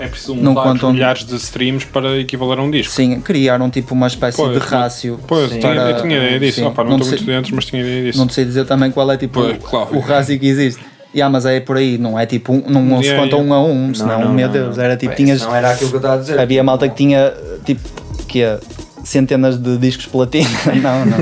[0.00, 2.92] É, é preciso Não mudar contam- milhares de streams para equivaler a um disco.
[2.94, 5.18] Sim, criaram tipo uma espécie Pois, de rácio.
[5.26, 5.58] Pois, Sim.
[5.58, 6.60] tinha- para- eu tinha ideia disso.
[6.60, 6.64] sim.
[6.66, 8.18] Opa, não Não estou muito dentro, mas tinha ideia disso.
[8.18, 9.96] Não te sei dizer também qual é tipo Pois, claro.
[9.96, 10.80] o rácio que existe.
[11.14, 13.50] Yeah, mas é por aí, não é tipo, um- não, não se Yeah, conta yeah.
[13.50, 14.84] um a um, senão, não, meu não, Deus, não.
[14.84, 16.38] era tipo, Bem, tinhas, Não era aquilo que eu estava a dizer.
[16.38, 17.32] havia malta que tinha
[17.64, 17.80] tipo,
[18.28, 18.58] que é,
[19.04, 20.46] centenas de discos platina,
[20.82, 21.18] não, não.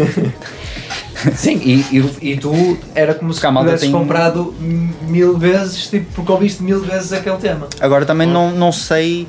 [1.35, 4.53] Sim, e, e, e tu era como se tivesses tem- comprado
[5.09, 7.69] mil vezes, tipo, porque ouviste mil vezes aquele tema.
[7.81, 9.27] Agora também não, não sei,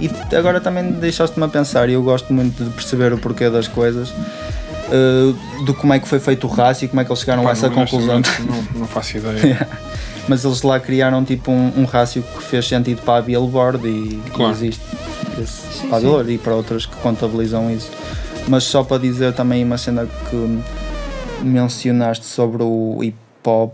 [0.00, 3.68] e agora também deixaste-me a pensar, e eu gosto muito de perceber o porquê das
[3.68, 4.12] coisas,
[4.90, 7.42] eh, de como é que foi feito o rácio e como é que eles chegaram
[7.42, 8.20] Pá, a essa não, conclusão.
[8.46, 9.68] Não, não faço ideia.
[10.28, 13.90] Mas eles lá criaram tipo um, um rácio que fez sentido para a Billboard e,
[14.26, 14.52] e Claro.
[14.52, 14.82] existe
[15.40, 17.90] esse para a Billboard e para outras que contabilizam isso.
[18.46, 20.58] Mas só para dizer também uma cena que
[21.42, 23.16] mencionaste sobre o hip
[23.46, 23.72] hop,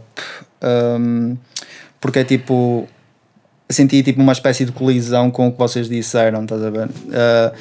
[1.00, 1.36] hum,
[2.00, 2.86] porque é tipo.
[3.70, 6.88] Senti tipo uma espécie de colisão com o que vocês disseram, estás a ver?
[7.12, 7.52] Ah,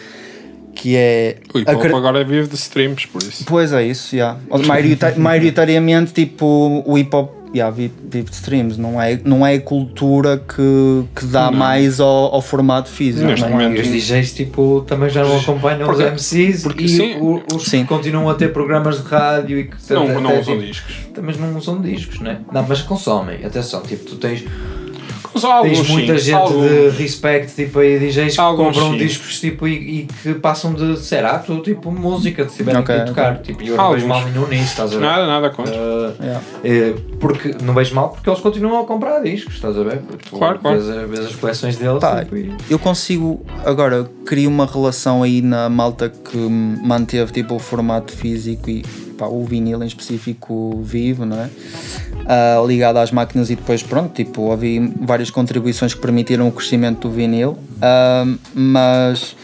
[0.75, 1.37] que é.
[1.53, 3.43] O hip hop agora vive de streams, por isso.
[3.45, 4.37] Pois é isso, já.
[4.65, 9.53] Maiorita- maioritariamente, tipo, o hip hop yeah, vive, vive de streams, não é, não é
[9.53, 11.59] a cultura que, que dá Não.
[11.59, 13.27] mais ao, ao formato físico.
[13.27, 13.63] Neste não é?
[13.65, 17.15] momento- E os DJs tipo, também já não acompanham Porque- os MCs porque e sim.
[17.19, 17.83] o- os Sim.
[17.83, 20.65] que continuam a ter programas de rádio e que Não, até- não até, usam tipo,
[20.67, 20.95] discos.
[21.21, 22.39] Mas não usam discos, né?
[22.51, 24.43] Não, mas consomem, atenção, tipo, tu tens,
[25.33, 26.69] Mas há alguns tens muita sim, gente alguns.
[26.71, 28.97] de respect, tipo, aí DJs que Alguns compram sim.
[28.97, 33.37] discos tipo, e, e que passam de serato, tipo, música, de tiverem Ok, que tocar.
[33.41, 35.01] Tipo, e eu não vejo mal nenhum nisso, estás a ver?
[35.05, 35.73] Nada, nada contra.
[35.73, 36.41] Uh, Yeah.
[36.63, 39.97] é, porque não vejo mal porque eles continuam a comprar discos, estás a ver?
[39.99, 40.79] Porque tu Claro, claro.
[40.81, 45.41] Vês, vês as coleções deles Pá, tipo, e- Eu consigo, agora, crio uma relação aí
[45.41, 48.83] na malta que manteve tipo o formato físico e
[49.17, 51.49] pá, o vinil em específico vivo, não é?
[52.25, 57.07] Ah, ligado às máquinas e depois pronto, tipo, houve várias contribuições que permitiram o crescimento
[57.07, 59.35] do vinil, Ah, mas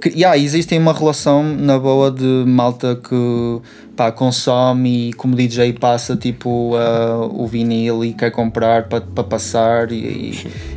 [0.00, 3.60] que, yeah, existem uma relação na boa de malta que
[3.96, 9.90] pá, consome e como DJ passa tipo ah, o vinil e quer comprar para passar
[9.90, 9.96] e,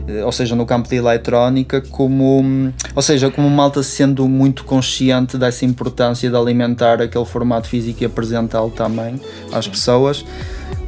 [0.07, 5.37] e- ou seja no campo da eletrónica como ou seja como malta sendo muito consciente
[5.37, 9.21] dessa importância de alimentar aquele formato físico e apresentá-lo também
[9.53, 10.25] às pessoas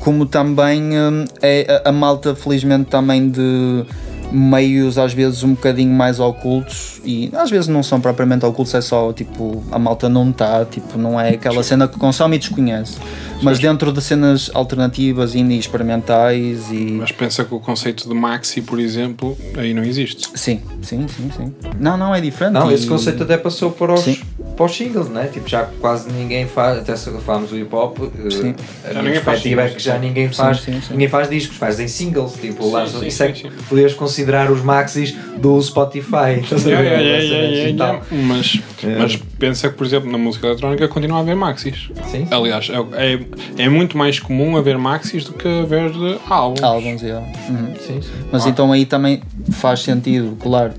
[0.04, 3.86] como também hum, é a, a malta felizmente também de
[4.34, 8.82] meios às vezes um bocadinho mais ocultos e às vezes não são propriamente ocultos, é
[8.82, 12.98] só tipo a malta não está, tipo, não é aquela cena que consome e desconhece.
[13.42, 16.94] Mas dentro de cenas alternativas, indie experimentais e.
[16.94, 20.30] Mas pensa que o conceito de maxi, por exemplo, aí não existe.
[20.34, 21.54] Sim, sim, sim, sim.
[21.80, 22.54] Não, não, é diferente.
[22.54, 24.18] Não, e- esse conceito até passou para os, Sim.
[24.56, 25.28] para os singles, né?
[25.32, 28.56] Tipo, já quase ninguém faz, até se falarmos do hip hop, eh, Sim.
[28.86, 30.94] a Já minha ninguém faz perspectiva é singles, que já ninguém faz, sim, sim.
[30.94, 33.94] ninguém faz discos, fazem singles, tipo, Sim, lançam, sim, isso é sim, que podias
[34.24, 36.40] considerar os maxis do Spotify.
[36.42, 36.84] estás a ver?
[36.84, 38.18] Yeah, yeah, yeah, Lançamentos yeah, tal.
[38.18, 38.28] yeah.
[38.28, 39.00] Mas, É.
[39.00, 41.90] mas pensa que, por exemplo, na música eletrónica continua a haver maxis.
[42.10, 42.28] Sim.
[42.32, 43.20] Aliás, é, é,
[43.66, 46.64] é muito mais comum haver maxis do que haver de álbuns.
[46.64, 47.26] Álbuns, yeah.
[47.50, 47.74] Uhum.
[47.80, 48.10] Sim, sim.
[48.32, 48.50] Mas Ah.
[48.50, 49.22] então aí também
[49.52, 50.74] faz sentido, claro,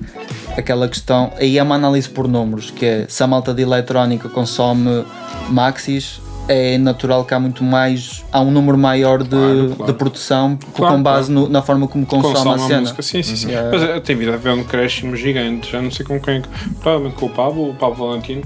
[0.56, 1.32] aquela questão.
[1.38, 5.04] Aí é uma análise por números, que é se a malta de eletrónica consome
[5.50, 8.24] maxis, é natural que há muito mais.
[8.32, 9.92] Há um número maior de, Claro, claro.
[9.92, 12.80] de produção Claro, com base no- na forma como consome, consome a a cena.
[12.82, 13.02] música.
[13.02, 13.48] Sim, sim, sim.
[13.50, 13.70] Yeah.
[13.72, 15.70] Mas é, tem vindo a haver um crescimento gigante.
[15.72, 16.42] Já não sei com quem.
[16.80, 18.42] Provavelmente com o Pablo, o Pablo Valentino.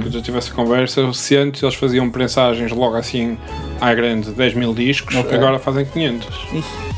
[0.00, 1.12] Que eu já tive essa conversa.
[1.12, 3.36] Se antes eles faziam prensagens logo assim
[3.80, 5.34] à grande 10 mil discos, Ok.
[5.36, 6.28] agora fazem 500.
[6.52, 6.91] Ixi.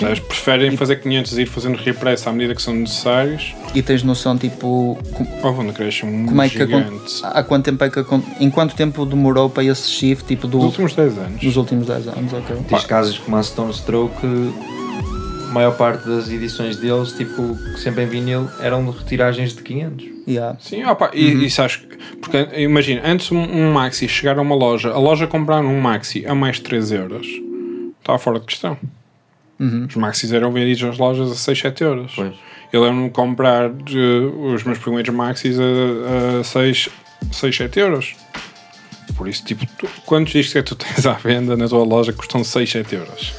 [0.00, 3.54] Eles preferem fazer 500 e ir fazendo repress à medida que são necessários.
[3.74, 7.20] E tens noção, tipo, com- Houve um como é que gigante.
[7.24, 10.58] há quanto tempo é que acon- em quanto tempo demorou para esse shift, tipo, do,
[10.58, 11.40] Nos últimos 10 anos.
[11.40, 12.56] dos últimos 10 anos, ok?
[12.68, 14.26] Tens casos como a Stone Stroke,
[15.48, 19.62] a maior parte das edições deles, tipo, que sempre em vinil, eram de retiragens de
[19.62, 20.06] 500.
[20.28, 20.56] Yeah.
[20.60, 21.42] Sim, opa, e Uhum.
[21.42, 21.96] isso acho que.
[22.20, 26.26] Porque imagina, antes um, um Maxi chegar a uma loja, a loja comprar um Maxi
[26.26, 27.26] a mais de 3 euros,
[28.00, 28.76] estava fora de questão.
[29.58, 29.86] Uhum.
[29.88, 32.12] Os Maxis eram vendidos nas lojas a 6, 7 euros.
[32.14, 32.34] Pois.
[32.72, 36.88] Eu lembro-me de comprar eh, os meus primeiros Maxis a, a 6,
[37.32, 38.14] 6, 7 euros.
[39.16, 42.12] Por isso, tipo, tu, quantos discos é que tu tens à venda na tua loja
[42.12, 43.32] que custam 6, 7 euros?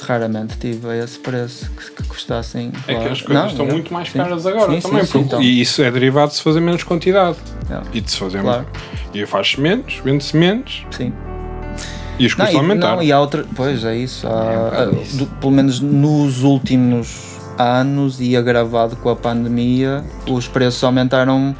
[0.00, 2.70] Raramente tive a esse preço que, que custassem.
[2.86, 3.72] É que as coisas Não, estão yeah.
[3.74, 4.18] muito mais Sim.
[4.18, 5.04] caras agora Sim, também.
[5.04, 5.42] sim, porque- então.
[5.42, 7.36] E isso é derivado de se fazer menos quantidade.
[7.68, 7.86] Yeah.
[7.92, 8.66] E de se fazer Claro.
[9.12, 11.12] E faz-se menos, vende-se menos Sim.
[12.18, 12.96] E os custos aumentaram.
[12.96, 13.44] não, e há outra.
[13.54, 14.26] Pois é isso.
[14.26, 15.26] há- É há- isso.
[15.40, 21.54] pelo menos nos últimos anos e agravado com a pandemia, os preços aumentaram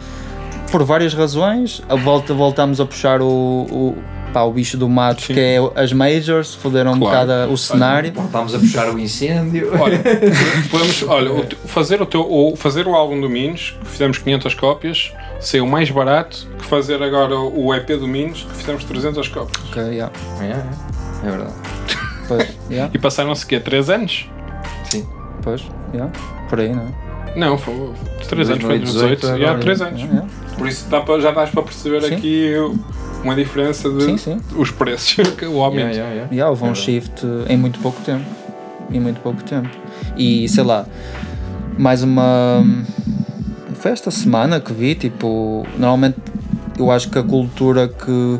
[0.71, 1.83] por várias razões.
[1.89, 3.99] A volta voltamos a puxar o, o,
[4.37, 5.33] pá, o bicho do mato, Sim.
[5.33, 7.27] que é as majors, foderam um Claro.
[7.27, 8.13] bocado o cenário.
[8.13, 9.71] Voltámos a puxar o incêndio.
[9.81, 9.99] Olha,
[10.71, 14.55] podemos, olha o fazer, o teu, o, fazer o álbum do Minos, que fizemos 500
[14.55, 19.71] cópias, saiu mais barato que fazer agora o EP do Minos, que fizemos 300 cópias.
[19.71, 20.13] Ok, yeah.
[20.43, 21.55] É, é, é verdade.
[22.29, 23.59] Pois, yeah, E passaram-se quê?
[23.59, 24.29] 3 anos?
[24.85, 25.07] Sim.
[25.43, 25.65] pois,
[25.95, 26.13] yeah.
[26.51, 27.39] por aí, não é?
[27.39, 27.75] Não, foi
[28.29, 29.63] 3 anos, foi 2018 18, já há agora.
[29.63, 30.01] 3 anos.
[30.01, 30.46] Yeah, yeah.
[30.57, 32.15] Por isso dá para, já dás para perceber Sim.
[32.15, 32.55] aqui
[33.23, 34.41] uma diferença de Sim, sim.
[34.57, 35.89] os preços, que o aumento.
[35.89, 36.33] Yeah, yeah, yeah.
[36.33, 38.25] Yeah, houve um É shift em muito pouco tempo.
[38.91, 39.69] Em muito pouco tempo.
[40.17, 40.87] E sei lá,
[41.77, 42.65] mais uma.
[43.75, 46.17] Foi esta semana que vi, tipo, normalmente
[46.79, 48.39] eu acho que a cultura que,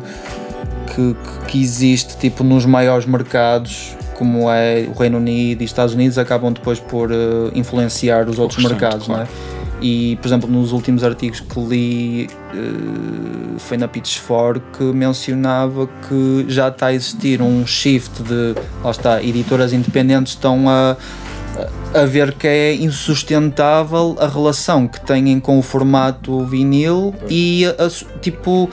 [0.93, 1.15] que,
[1.47, 6.51] que existe tipo, nos maiores mercados, como é o Reino Unido e Estados Unidos, acabam
[6.51, 7.15] depois por eh,
[7.53, 9.27] influenciar os outros mercados, claro.
[9.27, 9.56] não é?
[9.81, 16.45] E, por exemplo, nos últimos artigos que li, eh, foi na Pitchfork que mencionava que
[16.47, 20.97] já está a existir um shift de, lá está, editoras independentes estão a,
[21.93, 27.85] a ver que é insustentável a relação que têm com o formato vinil e a-
[27.85, 28.69] a- tipo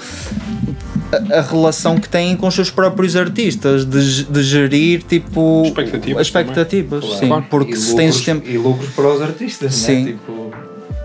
[1.12, 6.26] a, a relação que têm com os seus próprios artistas, de, de gerir tipo Expectativas
[6.26, 7.18] expectativas, também.
[7.20, 7.44] sim, Claro.
[7.50, 10.05] porque e se lucros, tens tempo E lucros para os artistas, Sim.
[10.05, 10.12] né?
[10.12, 10.50] Tipo,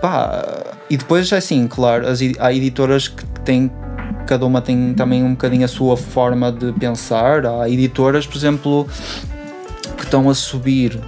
[0.00, 0.42] Pá,
[0.88, 3.70] e depois, assim, claro, as, há editoras que têm,
[4.26, 7.44] cada uma tem também um bocadinho a sua forma de pensar.
[7.46, 8.88] Há editoras, por exemplo,
[9.96, 10.98] que estão a subir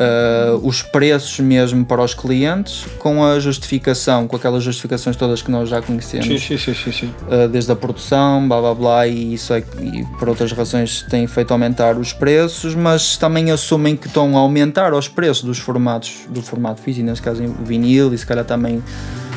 [0.00, 5.50] ah, os preços mesmo para os clientes com a justificação, com aquelas justificações todas que
[5.50, 6.26] nós já conhecemos.
[6.26, 7.14] Sim, sim, sim, sim.
[7.28, 11.26] Uh, desde a produção, blá blá blá, e isso é, e por outras razões tem
[11.26, 16.20] feito aumentar os preços, mas também assumem que estão a aumentar os preços dos formatos,
[16.28, 18.82] do formato físico, neste caso o vinil e se calhar também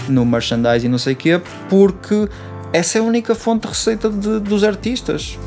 [0.10, 2.28] no merchandising e não sei o quê, porque
[2.74, 5.38] essa é a única fonte de receita de- dos artistas.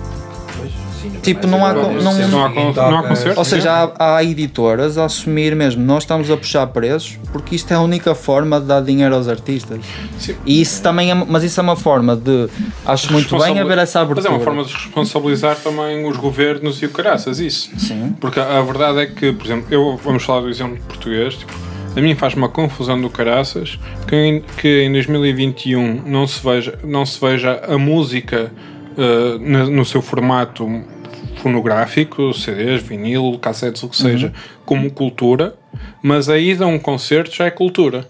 [1.22, 2.48] Tipo, mas não há não- Não há
[2.90, 3.38] não há concertos.
[3.38, 7.70] Ou seja, há, há editoras a assumir mesmo, nós estamos a puxar preços porque isto
[7.72, 9.80] é a única forma de dar dinheiro aos artistas.
[10.18, 10.36] Sim.
[10.44, 12.48] E isso também é, mas isso é uma forma de,
[12.84, 14.28] acho muito bem haver essa Mas abertura.
[14.28, 17.70] é uma forma de responsabilizar também os governos e o caraças, isso.
[17.78, 18.14] Sim.
[18.20, 21.53] Porque a a verdade é que, por exemplo, eu vamos falar do exemplo português, tipo,
[21.96, 26.78] a mim faz uma confusão do caraças que em, que em 2021 não se veja,
[26.84, 28.53] não se veja a música
[28.97, 30.84] uh, na- no seu formato
[31.36, 34.32] fonográfico, CDs, vinil, cassetes, o que seja,
[34.64, 35.55] como cultura,
[36.03, 38.07] mas a ida a um concerto já é cultura.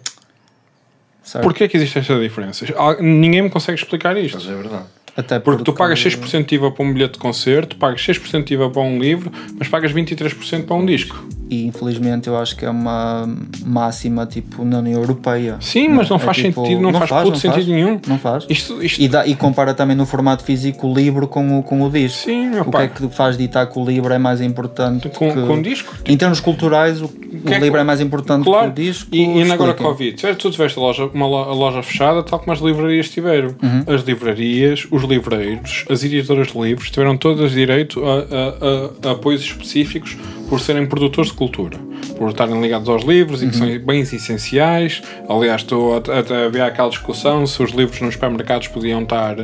[1.22, 1.44] Certo.
[1.44, 2.64] Porquê que existe esta diferença?
[3.00, 4.36] Ninguém me consegue explicar isto.
[4.38, 4.84] Mas é verdade.
[5.16, 8.54] Até Porque tu pagas 6% de IVA para um bilhete de concerto, pagas 6% de
[8.54, 11.24] IVA para um livro, mas pagas 23% para um disco.
[11.50, 13.28] E infelizmente eu acho que é uma
[13.64, 15.56] máxima tipo na União Europeia.
[15.60, 17.66] Sim, mas não É faz tipo- sentido, não, faz, puto sentido faz.
[17.66, 18.00] nenhum.
[18.06, 18.46] Não faz.
[18.48, 21.82] Isto, isto E, dá, e compara também no formato físico o livro com o, com
[21.82, 22.24] o disco.
[22.26, 22.84] sim, meu O que pai.
[22.84, 25.40] é que faz ditar que o livro é mais importante com, que...
[25.40, 25.92] com um disco?
[26.06, 28.84] Em termos culturais, o, o que é que- livro é mais importante Claro, que o
[28.84, 29.08] disco.
[29.12, 29.74] e, e ainda agora.
[29.74, 33.48] Covid, se tu tiveste a loja, uma loja fechada, tal como as livrarias tiveram.
[33.60, 33.92] Uhum.
[33.92, 39.12] As livrarias, os livreiros, as editoras de livros tiveram todas direito a, a- a- a
[39.12, 40.16] apoios específicos
[40.48, 41.78] por serem produtores de cultura,
[42.18, 43.68] por estarem ligados aos livros e que Uhum.
[43.70, 45.02] são bens essenciais.
[45.28, 49.36] Aliás, tu, até, até havia aquela discussão se os livros nos supermercados podiam estar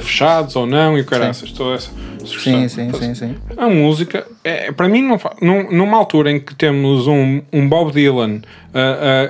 [0.00, 1.90] fechados ou não e o caraças, toda essa.
[2.24, 3.34] Sim, sim, sim, sim.
[3.56, 7.92] A música, é, para mim, não num- numa altura em que temos um, um Bob
[7.92, 8.40] Dylan
[8.74, 8.80] a,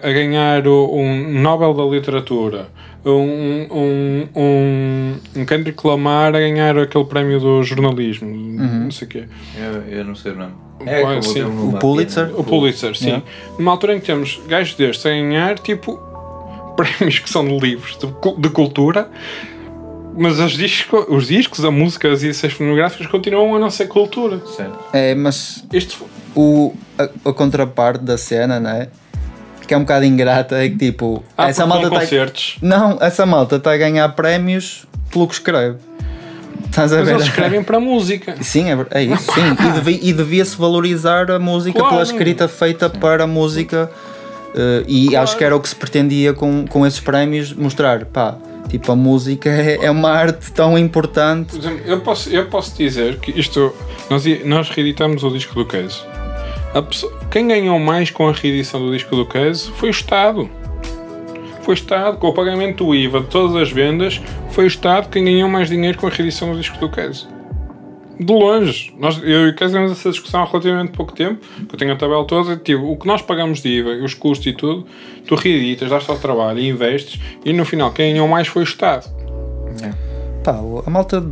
[0.07, 2.69] a- a ganhar o- um Nobel da Literatura,
[3.05, 9.11] um, um, um, um Kendrick Lamar a ganhar aquele prémio do jornalismo, não sei o
[9.11, 9.25] quê.
[9.59, 10.53] Eu, eu não sei o nome.
[10.87, 11.43] É, como sim.
[11.43, 12.31] O Pulitzer?
[12.39, 13.07] O Pulitzer, sim.
[13.07, 13.25] Yeah.
[13.59, 15.99] Numa altura em que temos gajos destes a ganhar, tipo,
[16.77, 18.07] prémios que são de livros de,
[18.41, 19.09] de cultura,
[20.17, 24.41] mas os, disco, os discos, a música, as edições fonográficas continuam a não ser cultura.
[24.47, 24.79] Certo.
[24.93, 26.05] É, mas Isto
[26.35, 28.89] o, a, a contraparte da cena, né?
[29.67, 32.57] Que é um bocado ingrata, é que tipo, Ah, essa malta tá, concertos.
[32.63, 35.79] Não, essa malta está a ganhar prémios pelo que escreve.
[36.67, 37.15] Estás a Mas ver?
[37.15, 38.37] eles escrevem para música.
[38.43, 39.41] Sim, é, é isso, sim.
[39.69, 41.95] E, devi- e devia-se valorizar a música Claro.
[41.97, 43.91] pela escrita feita para a música.
[44.55, 45.23] eh, e Claro.
[45.25, 48.05] acho que era o que se pretendia com, com esses prémios mostrar.
[48.07, 48.37] Pá,
[48.69, 51.51] tipo, a música é, é uma arte tão importante.
[51.51, 53.73] Por exemplo, eu posso, eu posso dizer que isto.
[54.11, 55.99] Nós, nós reeditamos o disco do Case.
[56.89, 60.49] Pessoa- quem ganhou mais com a reedição do disco do Case foi o Estado.
[61.63, 65.09] Foi o Estado, com o pagamento do IVA de todas as vendas, foi o Estado
[65.09, 67.27] quem ganhou mais dinheiro com a reedição do disco do Case.
[68.19, 68.95] De longe.
[68.99, 71.97] Nós, eu e o temos essa discussão há relativamente pouco tempo, que eu tenho a
[71.97, 74.87] tabela toda, tipo, o que nós pagamos de IVA, os custos e tudo,
[75.27, 78.65] tu reeditas, dás-te ao trabalho e investes, e no final quem ganhou mais foi o
[78.65, 79.07] Estado.
[80.43, 81.23] Pá, a malta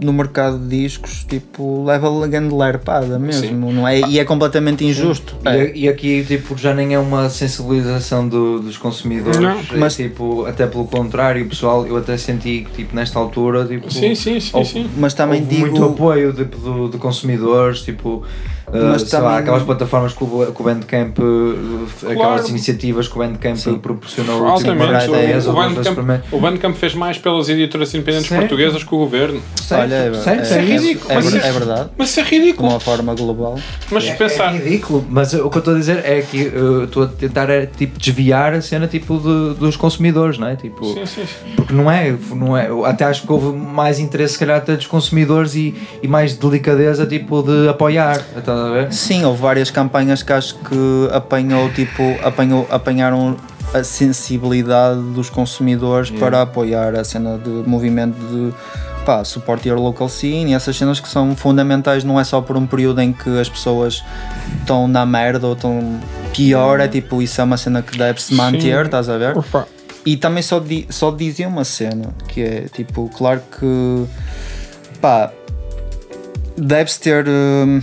[0.00, 4.00] no mercado de discos, tipo, leva a grande lerpada mesmo, não é?
[4.00, 5.36] E é completamente injusto.
[5.44, 5.50] E, É.
[5.50, 9.96] a- e aqui tipo, já nem é uma sensibilização do- dos consumidores, Não, é, mas-
[9.96, 14.40] tipo, até pelo contrário, pessoal, eu até senti que tipo, nesta altura tipo, Sim, sim,
[14.40, 14.90] sim, houve- sim.
[14.96, 15.66] Mas também houve digo.
[15.68, 18.22] muito apoio tipo, do, de consumidores, tipo,
[18.74, 23.08] uh, Mas sei lá, também- aquelas plataformas que o, que o Bandcamp, uh, aquelas iniciativas
[23.08, 23.78] que o Bandcamp Sim.
[23.78, 25.08] proporcionou Altamente.
[25.08, 25.72] o- vezes, O, mês.
[25.74, 28.40] Bandcamp, o Bandcamp fez mais pelas editoras independentes Certo.
[28.42, 29.40] portuguesas que o governo.
[29.70, 31.90] Olha, é, é, é- ridículo, é mas é verdade.
[31.96, 32.68] Mas isso é De ridículo.
[32.68, 33.58] uma forma global.
[33.90, 34.54] Mas É, pensar.
[34.54, 37.48] é ridículo, mas o que eu estou a dizer é que uh, estou a tentar
[37.50, 40.56] é, tipo, desviar a cena tipo, de- dos consumidores, não é?
[40.56, 41.54] Tipo, Sim, sim, sim.
[41.56, 44.76] Porque não é, não é, eu até acho que houve mais interesse se calhar até
[44.76, 48.20] dos consumidores e, e mais delicadeza tipo de apoiar,
[48.64, 48.92] estás a ver?
[48.92, 53.36] Sim, houve várias campanhas que acho que apanhou, tipo, apanhou, apanharam
[53.72, 58.54] a sensibilidade dos consumidores para apoiar a cena de movimento de
[59.04, 62.56] pá, support your local scene e essas cenas que são fundamentais não é só por
[62.56, 64.02] um período em que as pessoas
[64.60, 66.00] estão na merda ou estão
[66.32, 68.84] pior, é tipo, isso é uma cena que deve se manter, Sim.
[68.84, 69.36] estás a ver?
[69.36, 69.66] Opa,
[70.06, 74.04] E também só, di, só dizia uma cena, que é tipo, claro que
[75.00, 75.30] pá,
[76.56, 77.80] deve-se ter hum,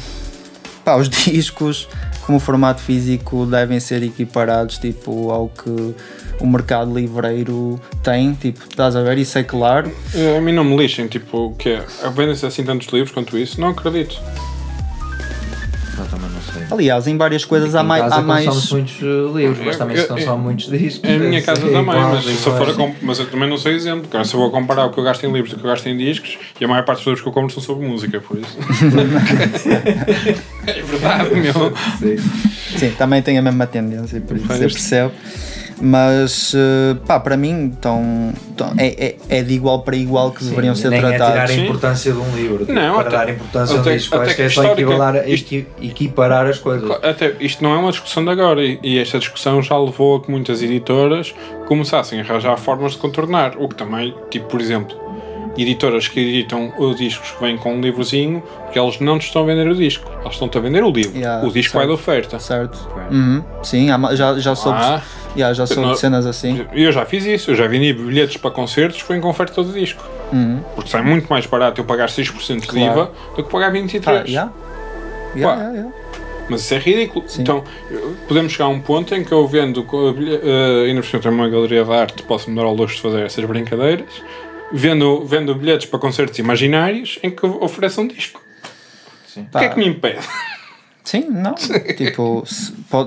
[0.84, 1.88] pá, os discos
[2.26, 5.96] como formato físico devem ser equiparados tipo ao que
[6.40, 9.92] o mercado livreiro tem, tipo, estás a ver, isso é claro.
[10.38, 11.86] A mim não me lixem, tipo, que é?
[12.16, 13.62] Vendem-se assim tantos livros quanto isso?
[13.62, 14.20] Não acredito.
[16.02, 16.64] Eu também não sei.
[16.72, 19.78] Aliás, em várias coisas há Em mais, casa há mais consomem-se muitos uh, livros, mas
[19.78, 21.10] também se consomem muitos discos.
[21.10, 23.58] A minha é casa igual, também, mas se for a comp- mas eu também não
[23.58, 24.08] sou exemplo.
[24.08, 24.24] cara.
[24.24, 25.88] Se eu vou comparar o que eu gasto em livros e o que eu gasto
[25.88, 28.38] em discos, e a maior parte dos livros que eu compro são sobre música, por
[28.40, 28.58] isso.
[30.68, 31.54] é verdade, meu.
[32.00, 32.18] Sim.
[32.78, 34.76] Sim, também tem a mesma tendência, por isso eu isto.
[34.78, 35.12] percebo.
[35.82, 40.44] Mas, eh, pá, para mim, tão, tão- é, é, é de igual para igual que
[40.44, 41.56] deveriam ser nem é tirar a tratados.
[41.56, 41.64] Sim.
[41.64, 44.16] importância de um livro, tipo, Não, para até- dar importância a um até- disco.
[44.16, 46.90] até Acho que é só isto- equi- equiparar as coisas.
[47.04, 50.22] Até, isto não é uma discussão de agora, e, e esta discussão já levou a
[50.22, 51.34] que muitas editoras
[51.68, 53.54] começassem a arranjar formas de contornar.
[53.58, 54.96] O que também, tipo, por exemplo,
[55.58, 58.42] editoras que editam os discos que vêm com um livrozinho,
[58.72, 61.18] que eles não te estão a vender o disco, eles estão-te a vender o livro.
[61.18, 61.76] Yeah, o disco certo.
[61.76, 62.40] vai de oferta.
[62.40, 62.78] Certo?
[63.12, 65.02] Uhum, Sim, já, já soube, Ah.
[65.36, 66.66] yeah, já soube Não- cenas assim.
[66.74, 69.74] Eu já fiz isso, eu já vendi bilhetes para concertos que vêm com oferta do
[69.74, 70.04] disco.
[70.32, 70.62] Uhum.
[70.76, 72.86] Porque sai muito mais barato eu pagar 6% de Claro.
[72.92, 74.08] IVA do que pagar 23%.
[74.08, 74.52] Ah, yeah.
[75.36, 75.62] Yeah, Pá.
[75.62, 75.92] yeah, yeah.
[76.50, 77.24] Mas isso é ridículo.
[77.30, 77.44] Sim.
[77.44, 77.64] Então,
[78.28, 81.48] podemos chegar a um ponto em que eu vendo, uh, ainda por cima tenho uma
[81.48, 84.10] galeria de arte, posso-me dar ao luxo de fazer essas brincadeiras,
[84.74, 88.44] vendo, vendo bilhetes para concertos imaginários em que ofereçam um disco.
[89.28, 89.48] Sim.
[89.54, 90.20] O que é que me impede?
[91.04, 91.56] Sim, não.
[91.98, 92.44] tipo,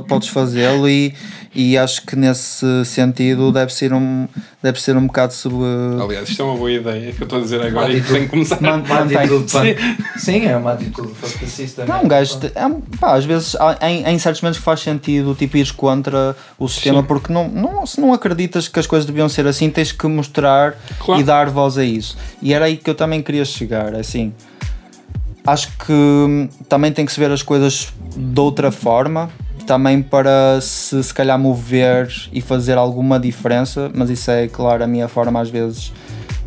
[0.08, 1.14] podes fazê-lo e,
[1.54, 4.26] e acho que nesse sentido deve ser um,
[4.60, 5.54] deve ser um bocado sub.
[6.02, 8.12] Aliás, isto é uma boa ideia que eu estou a dizer agora e que atitude-
[8.14, 8.60] tenho que começar.
[8.60, 11.84] Man- Uma atitude pan- Sim, é uma atitude fascista.
[11.86, 15.34] Não, um gajo, é, pá, às vezes há- em, em certos momentos que faz sentido
[15.36, 17.06] tipo, ires contra o sistema Sim.
[17.06, 20.74] porque não, não, se não acreditas que as coisas deviam ser assim, tens que mostrar
[20.98, 21.20] Claro.
[21.20, 22.16] e dar voz a isso.
[22.42, 23.94] E era aí que eu também queria chegar.
[23.94, 24.32] Assim,
[25.46, 29.30] acho que hum, também tem que se ver as coisas de outra forma.
[29.66, 34.86] Também para se, se calhar mover e fazer alguma diferença, mas isso é claro a
[34.86, 35.90] minha forma às vezes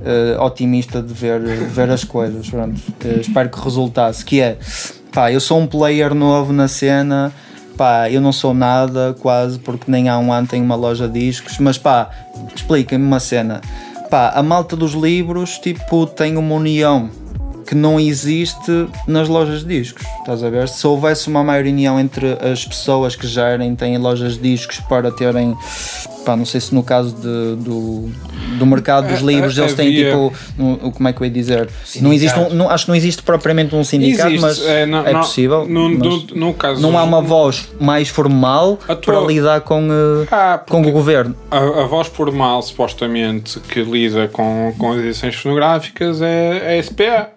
[0.06, 2.48] eh, otimista de ver, de ver as coisas.
[2.48, 4.24] Pronto, Eh, espero que resultasse.
[4.24, 4.58] Que é,
[5.12, 7.34] pá, eu sou um player novo na cena,
[7.76, 11.20] pá, eu não sou nada quase, porque nem há um ano tenho uma loja de
[11.20, 12.12] discos, mas pá,
[12.56, 13.62] expliquem-me uma cena.
[14.12, 17.10] Pá, a malta dos livros, tipo, tem uma união
[17.68, 20.06] que não existe nas lojas de discos.
[20.20, 20.68] Estás a ver?
[20.70, 25.12] Se houvesse uma maior união entre as pessoas que gerem, têm lojas de discos para
[25.12, 25.54] terem,
[26.26, 28.10] pá, não sei se no caso de- do,
[28.58, 31.26] do mercado dos É, livros é, eles têm havia- tipo, um- como é que eu
[31.26, 31.70] ia dizer?
[32.02, 35.04] Não existe um, não, acho que não existe propriamente um sindicato, Existe, mas é, não-
[35.04, 35.66] não- possível.
[35.68, 40.28] No, mas no, no caso não há uma voz mais formal para lidar com, eh,
[40.32, 41.36] Ah, com o governo.
[41.52, 47.30] A, a voz formal, supostamente, que lida com, com as edições fonográficas é a SPA.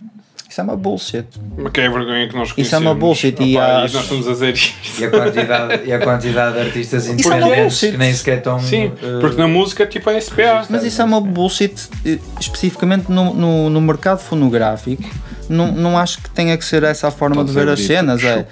[0.51, 1.24] Isso é uma bullshit.
[1.72, 2.59] Que é a vergonha que nós conhecemos.
[2.66, 5.01] Isso é uma bullshit e Opa, acho- nós estamos a dizer isto.
[5.01, 7.90] E a quantidade, e a quantidade de artistas é independentes bullshit.
[7.92, 8.59] que nem sequer estão.
[8.59, 10.66] Sim, eh, porque na música tipo é SPA.
[10.68, 11.72] Mas isso é uma bullshit,
[12.05, 15.05] eh, especificamente no, no, no mercado fonográfico.
[15.48, 18.20] Não, não acho que tenha que ser essa a forma de ver as cenas.
[18.24, 18.44] É.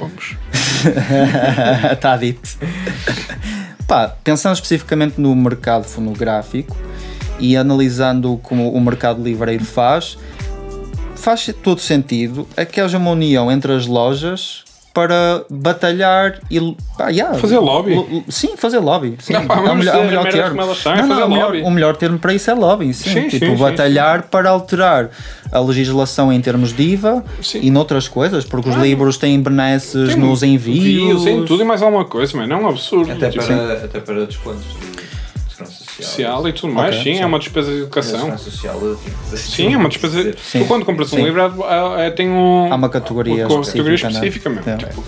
[1.92, 2.48] Está dito.
[3.88, 6.76] Pá, pensando especificamente no mercado fonográfico
[7.40, 10.16] e analisando como o mercado livreiro faz,
[11.18, 14.64] faz todo sentido é que haja uma união entre as lojas
[14.94, 16.58] para batalhar e
[16.96, 17.94] pá, yeah, Fazer lobby.
[17.94, 19.16] lo- lo- sim, fazer lobby.
[19.20, 20.74] Sim, Não, pá, é o melhor, é o melhor merdas termo.
[20.74, 21.62] são, é Não, não, fazer o, melhor, lobby.
[21.62, 23.10] o melhor termo para isso é lobby, sim.
[23.10, 25.10] Sim, tipo, sim, sim, batalhar para alterar
[25.52, 27.60] a legislação em termos de IVA Sim.
[27.62, 31.22] e noutras coisas, porque os livros têm benesses Tem nos envios.
[31.22, 33.12] Tem tudo e mais alguma coisa, mas não é um absurdo.
[33.12, 35.07] Até tipo, para, até para descontos de
[36.02, 36.48] social.
[36.48, 37.22] e tudo mais, Ok, sim, sim.
[37.22, 38.38] é uma despesa de educação.
[38.38, 38.80] social.
[39.34, 40.34] Sim, é uma despesa.
[40.42, 40.60] Sim.
[40.60, 42.72] Tu quando compras um livro é, é- tem um.
[42.72, 44.62] Há uma categoria uma categoria específica, específica né?
[44.66, 44.78] mesmo.
[44.78, 44.88] Tem.
[44.88, 45.04] Tipo,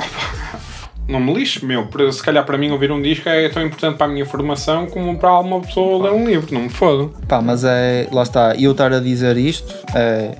[1.08, 1.86] não me lixo, meu.
[1.86, 4.86] para- Se calhar para mim ouvir um disco é tão importante para a minha formação
[4.86, 7.10] como para uma pessoa ler um livro, não me foda.
[7.26, 8.08] Pá, mas é.
[8.12, 10.30] Lá está, eu estar a dizer isto é.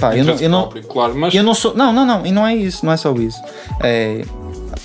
[0.00, 1.74] Pá, eu não, eu não, próprio, claro, mas eu não sou.
[1.74, 3.40] Não, não, não, e não é isso, não é só isso.
[3.80, 4.22] É.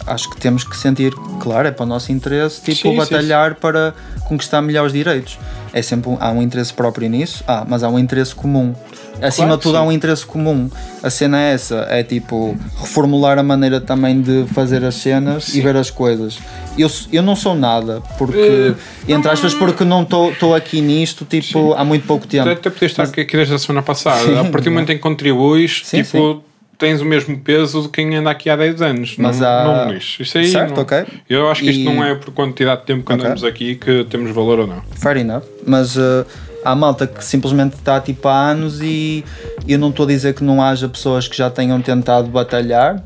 [0.07, 3.55] Acho que temos que sentir, claro, é para o nosso interesse, tipo, Sim, sim, batalhar
[3.55, 3.93] para
[4.27, 5.37] conquistar melhores direitos.
[5.71, 8.73] É sempre um- há um interesse próprio nisso, ah, mas há um interesse comum.
[9.21, 9.87] Acima Claro de tudo, há sim.
[9.87, 10.69] um interesse comum.
[11.03, 15.59] A cena é essa: é tipo reformular a maneira também de fazer as cenas e
[15.61, 16.39] ver as coisas.
[16.77, 18.73] Eu, eu não sou nada, porque,
[19.07, 22.47] Eh, entre aspas, porque não estou aqui nisto tipo, há muito pouco tempo.
[22.49, 24.39] até, podias estar aqui, desde a semana passada.
[24.39, 26.41] A partir do momento em que contribuis, Sim, tipo,
[26.79, 29.15] tens o mesmo peso de quem anda aqui há 10 anos.
[29.19, 30.25] Mas não, há- não me lixes.
[30.27, 30.47] Isso aí.
[30.47, 31.05] Certo, não- ok.
[31.29, 33.23] Eu acho que isto E- não é por quantidade de tempo que Ok.
[33.23, 34.81] andamos aqui que temos valor ou não.
[34.95, 35.43] Fair enough.
[35.67, 36.25] Mas uh,
[36.63, 39.23] há malta que simplesmente está tipo há anos e
[39.67, 43.03] eu não estou a dizer que não haja pessoas que já tenham tentado batalhar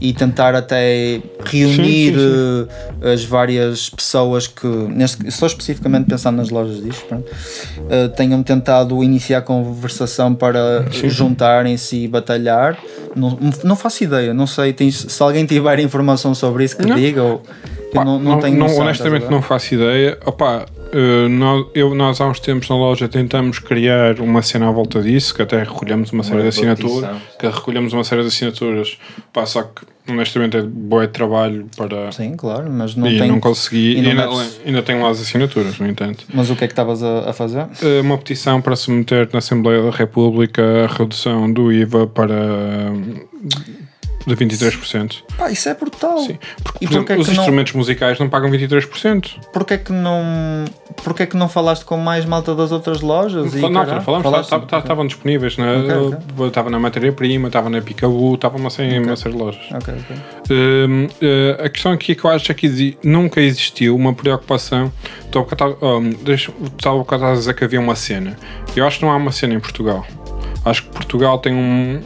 [0.00, 2.68] e tentar até reunir Sim, sim,
[3.02, 8.42] uh, as várias pessoas que, neste, só especificamente pensando nas lojas disto, pronto, uh, tenham
[8.42, 12.78] tentado iniciar conversação para juntarem-se e batalhar.
[13.14, 14.72] Não, não faço ideia, não sei.
[14.74, 16.96] tens- se alguém tiver informação sobre isso, que Não.
[16.96, 17.22] diga.
[17.22, 17.42] Ou,
[17.94, 20.18] Pá, não, não, tenho noção, honestamente não faço ideia.
[20.26, 20.66] Opa,
[20.98, 25.02] eh, nós, eu, nós há uns tempos na loja tentamos criar uma cena à volta
[25.02, 28.96] disso, que até recolhemos uma série de assinaturas, que recolhemos uma série de assinaturas,
[29.32, 33.96] pá, só que honestamente é bom trabalho para Sim, claro, mas não e não consegui,
[33.98, 36.24] e não ainda, metes- ainda tenho lá as assinaturas, no entanto.
[36.32, 37.66] Mas o que é que estavas a, a fazer?
[37.82, 42.34] Eh, Uma petição para submeter na Assembleia da República a redução do IVA para
[44.26, 45.22] de 23%.
[45.38, 46.18] Pá, isso é brutal.
[46.18, 46.38] Sim.
[46.62, 49.30] Porque, E por exemplo, é os que não- instrumentos musicais não pagam 23%.
[49.52, 50.64] Porquê é que não.
[51.04, 53.54] Porquê é que não falaste com mais malta das outras lojas?
[53.54, 54.50] E, Não, não, caralho, falamos, falaste?
[54.50, 55.76] tá- tá- estavam disponíveis, né?
[55.76, 56.46] Ok, ok.
[56.48, 59.62] estava na matéria-prima, estava na Picabu, estava uma série uma série de lojas.
[59.72, 60.16] Ok, ok.
[60.50, 62.66] Hum, eh, a questão aqui que eu acho é que
[63.04, 64.92] nunca existiu uma preocupação.
[65.26, 68.36] Estava a bocado a dizer que havia uma cena.
[68.74, 70.04] Eu acho que não há uma cena em Portugal.
[70.66, 72.00] Acho que Portugal tem um,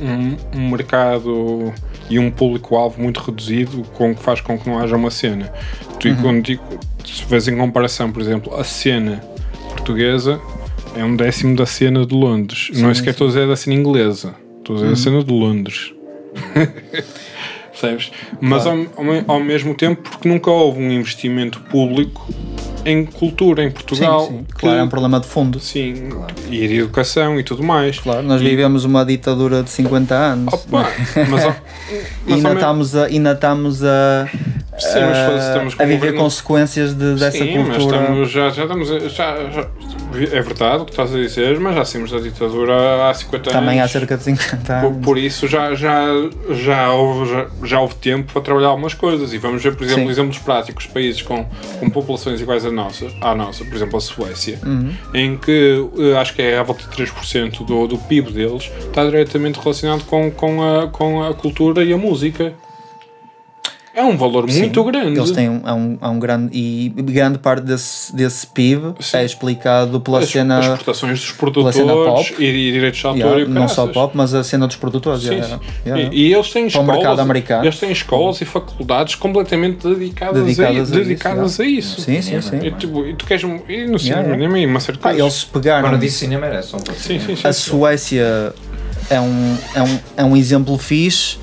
[0.00, 1.74] um, um- mercado
[2.08, 5.52] e um público-alvo muito reduzido, com que faz com que não haja uma cena.
[6.00, 6.62] Tu, e quando digo,
[7.04, 9.22] se vês em comparação, por exemplo, a cena
[9.68, 10.40] portuguesa
[10.96, 12.70] é um décimo da cena de Londres.
[12.72, 15.32] não é sequer estou a dizer da cena inglesa, estou a dizer da cena de
[15.32, 15.92] Londres.
[17.70, 18.10] Percebes?
[18.40, 22.26] Mas ao, ao ao mesmo tempo, porque nunca houve um investimento público
[22.84, 24.26] em cultura em Portugal.
[24.26, 24.44] sim, sim.
[24.44, 25.60] que- Claro, é um problema de fundo.
[25.60, 26.08] Sim,
[26.50, 27.98] e de educação e tudo mais.
[27.98, 30.54] Claro, nós E- vivemos uma ditadura de 50 anos.
[30.54, 30.88] Opa,
[31.30, 34.26] mas, ao- e mas ainda estamos a, ainda estamos a,
[34.78, 38.00] Sim, mas estamos a viver governo- consequências de, dessa Sim, mas cultura.
[38.00, 38.88] estamos, já, já estamos.
[38.88, 39.66] Já, já-
[40.32, 43.78] é verdade o que estás a dizer, mas já saímos da ditadura há 50 Também
[43.78, 43.92] há anos.
[43.92, 45.04] cerca de 50 Por, anos.
[45.04, 46.06] por isso já, já,
[46.50, 50.04] já, houve, já, já houve tempo para trabalhar algumas coisas e vamos ver, por exemplo,
[50.04, 50.10] Sim.
[50.10, 51.44] exemplos práticos, países com,
[51.78, 54.92] com populações iguais à nossa, à nossa, por exemplo a Suécia, Uhum.
[55.14, 59.04] em que eh, acho que é à volta de 3% do, do PIB deles está
[59.04, 62.52] diretamente relacionado com, com, a, com a cultura e a música.
[63.98, 65.18] É um valor muito Sim, grande.
[65.18, 66.56] Eles têm um, há um, há um grande.
[66.56, 69.16] E grande parte desse, desse PIB Sim.
[69.16, 70.60] é explicado pela as, cena.
[70.60, 72.44] as exportações dos pela cena produtores pop.
[72.44, 75.22] e, e direitos de autor yeah, e não só pop, mas a cena dos produtores.
[75.22, 75.60] Sim, yeah, sim.
[75.84, 76.14] yeah, yeah.
[76.14, 77.64] E, e eles têm escolas, mercado americano.
[77.64, 82.00] eles têm escolas e faculdades completamente dedicadas, Dedicadas a, a dedicadas isso, a isso.
[82.00, 82.58] Sim, sim, sim.
[82.62, 83.42] E, tipo, e tu queres.
[83.42, 84.48] E no cinema, yeah.
[84.48, 85.20] nem uma Pá, coisas.
[85.20, 85.88] eles pegaram.
[85.88, 87.40] Quando disse cinema era só um Sim, sim, sim.
[87.42, 87.70] A sim.
[87.70, 88.54] Suécia
[89.10, 91.36] é um, é um, é um exemplo fixe.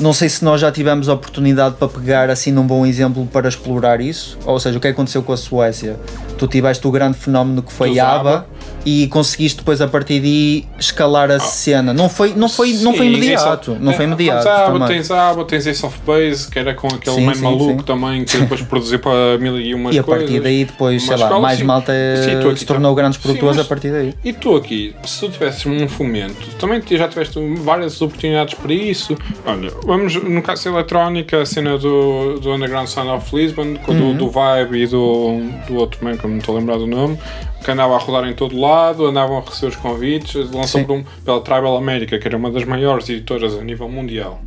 [0.00, 3.48] Não sei se nós já tivemos a oportunidade para pegar assim num bom exemplo para
[3.48, 4.38] explorar isso.
[4.46, 5.96] Ou seja, o que aconteceu com a Suécia?
[6.38, 8.30] Tu tiveste o grande fenómeno que foi a ABBA.
[8.30, 8.46] ABBA
[8.86, 11.92] e conseguiste depois a partir daí escalar a cena.
[11.92, 13.76] Não foi, não foi, não foi Sim, imediato.
[13.78, 14.44] Não foi é, imediato.
[14.44, 17.42] Tens a tens a aba, tens Ace of Base, que era com aquele Sim, sim,
[17.42, 17.84] maluco sim.
[17.86, 20.24] também, que depois produziu para mil e umas E a coisas.
[20.24, 21.64] partir daí depois, sei Uma lá, escola, mais sim.
[21.64, 24.14] malta Sim, se tornou tam- grandes Sim, produtores mas- a partir daí.
[24.24, 29.14] E tu aqui, se tu tivesses um fomento, também já tiveste várias oportunidades para isso.
[29.44, 34.12] Olha, vamos no caso eletrónica, a cena do, do Underground Sound of Lisbon, com Uhum.
[34.12, 36.86] do, do Vibe e do, do outro man, que eu não estou a lembrar do
[36.86, 37.18] nome,
[37.64, 41.40] que andava a rodar em todo lado, andavam a receber os convites, lançou um, pela
[41.40, 44.40] Tribal America, que era uma das maiores editoras a nível mundial.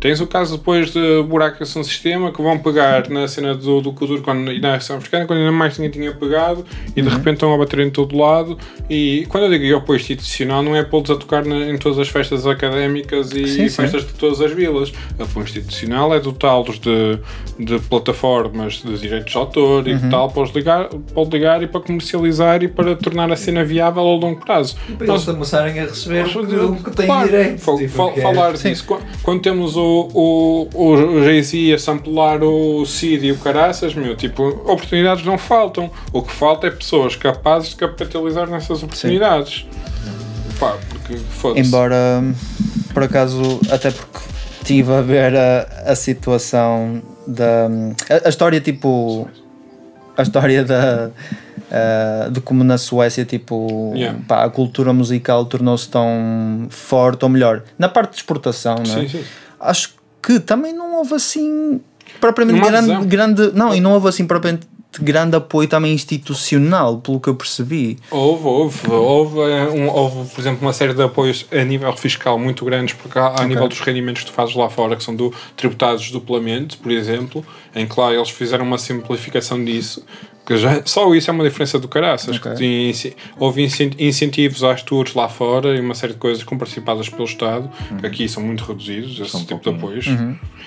[0.00, 3.92] Tens o caso depois de Buracos no Sistema que vão pegar na cena do, do
[3.92, 6.64] Kuduro quando, e na ação africana quando ainda mais ninguém tinha pegado
[6.96, 7.14] e de Uhum.
[7.16, 8.56] repente estão a bater em todo lado.
[8.88, 12.08] E quando eu digo apoio institucional, não é pô-los a tocar na- em todas as
[12.08, 13.76] festas académicas e Sim, sim.
[13.82, 14.90] festas de todas as vilas.
[15.18, 17.18] Apoio institucional é dotá-los de,
[17.58, 20.08] de plataformas de direitos de autor e Uhum.
[20.08, 23.62] tal para os ligar, para os ligar e para comercializar e para tornar a cena
[23.64, 24.76] viável a longo prazo.
[24.96, 27.58] Para eles começarem a receber o que, que têm Claro, direito.
[27.60, 28.84] fal- tipo, fal- é- falar disso.
[28.86, 34.16] Qu- Quando temos o, o, o Jay-Z a samplar o Cid e o Caraças, meu,
[34.16, 35.90] tipo, oportunidades não faltam.
[36.12, 39.66] O que falta é pessoas capazes de capitalizar nessas oportunidades.
[40.58, 41.66] Pá, porque foda-se.
[41.66, 42.22] Embora,
[42.92, 44.18] por acaso, até porque
[44.60, 47.66] estive a ver a, a situação da.
[48.08, 49.28] A, a história, tipo.
[50.16, 51.10] A história da.
[51.70, 53.92] ah, de como na Suécia, tipo.
[53.94, 54.18] Yeah.
[54.26, 59.00] pá, a cultura musical tornou-se tão forte, ou melhor, na parte de exportação, não é?
[59.00, 59.24] Sim, sim.
[59.60, 61.80] Acho que também não houve assim.
[62.20, 63.52] propriamente grande, grande.
[63.52, 64.66] Não, e não houve assim propriamente
[64.98, 67.98] grande apoio também institucional, pelo que eu percebi.
[68.10, 72.38] Houve, houve, houve, eh, um, houve, por exemplo, uma série de apoios a nível fiscal
[72.38, 75.14] muito grandes, porque há, a nível dos rendimentos que tu fazes lá fora, que são
[75.14, 77.44] do, tributados duplamente, por exemplo,
[77.74, 80.04] em que lá eles fizeram uma simplificação disso,
[80.50, 82.36] que já, só isso é uma diferença do caraças.
[82.36, 82.54] Ok.
[82.56, 87.22] Que houve incen- incentivos às tours lá fora e uma série de coisas participadas pelo
[87.24, 87.70] Estado,
[88.00, 90.06] que aqui são muito reduzidos, esse São tipo de apoios.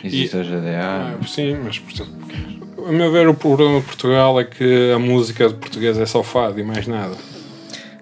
[0.01, 0.79] Existe a GDA.
[0.81, 2.13] Ah, sim, mas por exemplo,
[2.88, 6.23] a meu ver o problema de Portugal é que a música de português é só
[6.23, 7.15] fado e mais nada.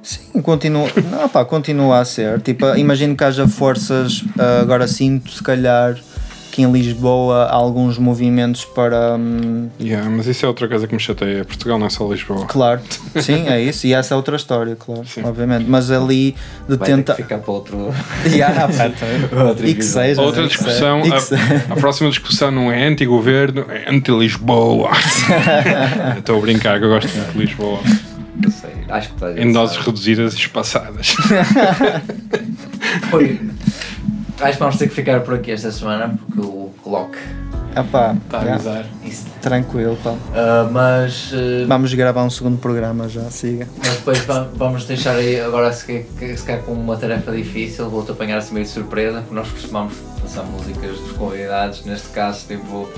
[0.04, 2.42] Sim, continua, não, pá, continua a ser.
[2.42, 4.24] Tipo, imagino que haja forças,
[4.62, 5.96] agora sinto, se calhar,
[6.52, 9.16] que em Lisboa há alguns movimentos para.
[9.18, 11.46] hum, Yeah, mas isso é outra coisa que me chateia.
[11.46, 12.46] Portugal não é só Lisboa.
[12.46, 12.82] claro,
[13.22, 13.88] sim, é isso.
[13.88, 15.22] E essa é outra história, claro, Sim.
[15.24, 15.66] obviamente.
[15.68, 16.36] Mas ali
[16.68, 17.16] de Vai tentar.
[17.16, 17.94] ficar para outro.
[18.30, 18.68] Yeah,
[19.64, 20.22] E que seja.
[20.22, 21.44] Outra né, discussão, que seja.
[21.70, 24.92] a, a próxima discussão não é anti-governo, é anti-Lisboa.
[26.18, 27.80] Estou a brincar que eu gosto muito de Lisboa.
[28.44, 29.86] Eu sei, Acho que Em doses sabe.
[29.88, 31.16] reduzidas e espaçadas.
[33.10, 33.40] Foi.
[34.42, 37.16] Acho que vamos ter que ficar por aqui esta semana porque o clock
[37.76, 38.86] Ah, pá, Está a avisar.
[39.06, 39.26] isso.
[39.42, 40.14] tranquilo, pá.
[40.36, 43.66] Ah, mas, ah, Vamos gravar um segundo programa já, siga.
[43.78, 46.04] mas depois va- vamos deixar aí agora se
[46.46, 50.44] calhar, com uma tarefa difícil, vou-te apanhar assim meio de surpresa, porque nós costumamos passar
[50.44, 52.90] músicas dos convidados, neste caso tipo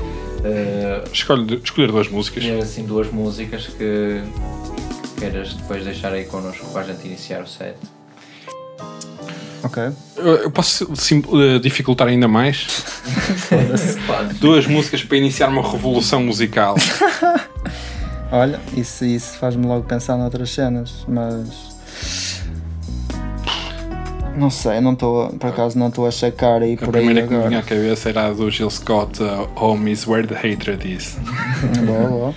[0.44, 2.44] ah, Escolhe, escolher duas músicas.
[2.44, 4.24] escolher assim duas músicas que
[5.20, 7.76] queiras depois deixar aí connosco para a gente iniciar o set.
[9.64, 9.92] Ok.
[10.16, 12.68] Eu, posso sim- eh, dificultar ainda mais?
[14.40, 16.76] Duas músicas para iniciar uma revolução musical.
[18.32, 21.74] Olha, isso, isso faz-me logo pensar noutras cenas, mas.
[24.36, 27.28] Não sei, não estou, por acaso não estou a checar aí A por aí primeira
[27.28, 30.34] que me vinha à cabeça era a do Jill Scott, uh, Home is Where the
[30.36, 31.18] Hatred Is.
[31.86, 32.36] boa, boa.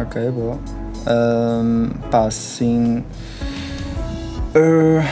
[0.00, 0.58] Ok, boa.
[1.06, 3.04] Ahm, pá, sim.
[4.56, 5.04] Uh,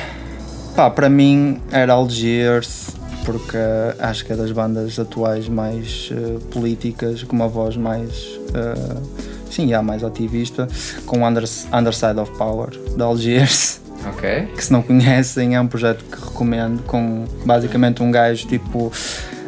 [0.79, 2.91] pá, para mim era Algiers,
[3.25, 3.59] porque
[3.99, 8.39] acho que é das bandas atuais mais eh, políticas, com uma voz mais.
[8.55, 9.01] eh,
[9.51, 10.69] sim, há mais ativista,
[11.05, 13.81] com Unders Underside of Power, de Algiers.
[14.07, 14.47] Ok.
[14.55, 18.93] que se não conhecem é um projeto que recomendo com basicamente um gajo tipo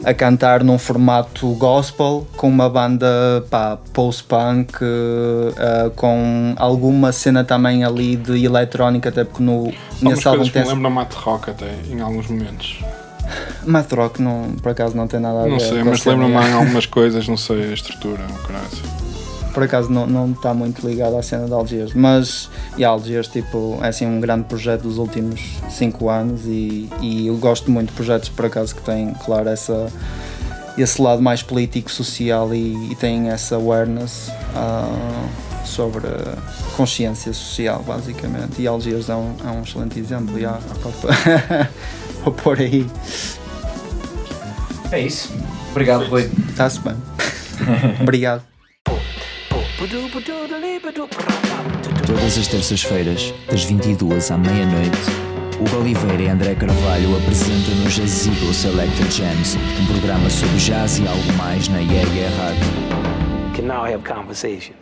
[0.04, 3.06] a cantar num formato gospel com uma banda
[3.92, 10.62] post-punk eh, com alguma cena também ali de eletrónica até porque no, nesse álbum tem
[10.62, 12.80] me lembram Matt Rock até, em alguns momentos.
[13.64, 16.86] Math Rock não, por acaso não tem nada a ver Não sei, mas em algumas
[16.86, 18.99] coisas, não sei a estrutura, o caralho.
[19.52, 23.78] Por acaso não, não está muito ligado à cena de Algiers, mas e Algiers tipo,
[23.82, 25.40] é assim um grande projeto dos últimos
[25.70, 29.88] 5 anos e, e eu gosto muito de projetos por acaso que têm, claro, essa,
[30.78, 35.26] esse lado mais político, social e, e têm essa awareness ah,
[35.64, 36.06] sobre
[36.76, 38.60] consciência social, basicamente.
[38.62, 41.70] E Algiers é um, é um excelente exemplo, e há, há
[42.24, 42.86] para- pôr aí,
[44.90, 45.32] É isso.
[45.70, 46.28] Obrigado, Rui.
[46.48, 46.96] está-se bem.
[48.00, 48.42] Obrigado.
[52.06, 54.98] Todas as terças-feiras, das 22 à meia-noite,
[55.58, 61.08] Hugo Oliveira e André Carvalho apresentam no Jazigo Selected Jams, um programa sobre jazz e
[61.08, 62.04] algo mais na Yeah
[62.36, 63.00] Rádio.
[63.54, 64.74] can now have conversation.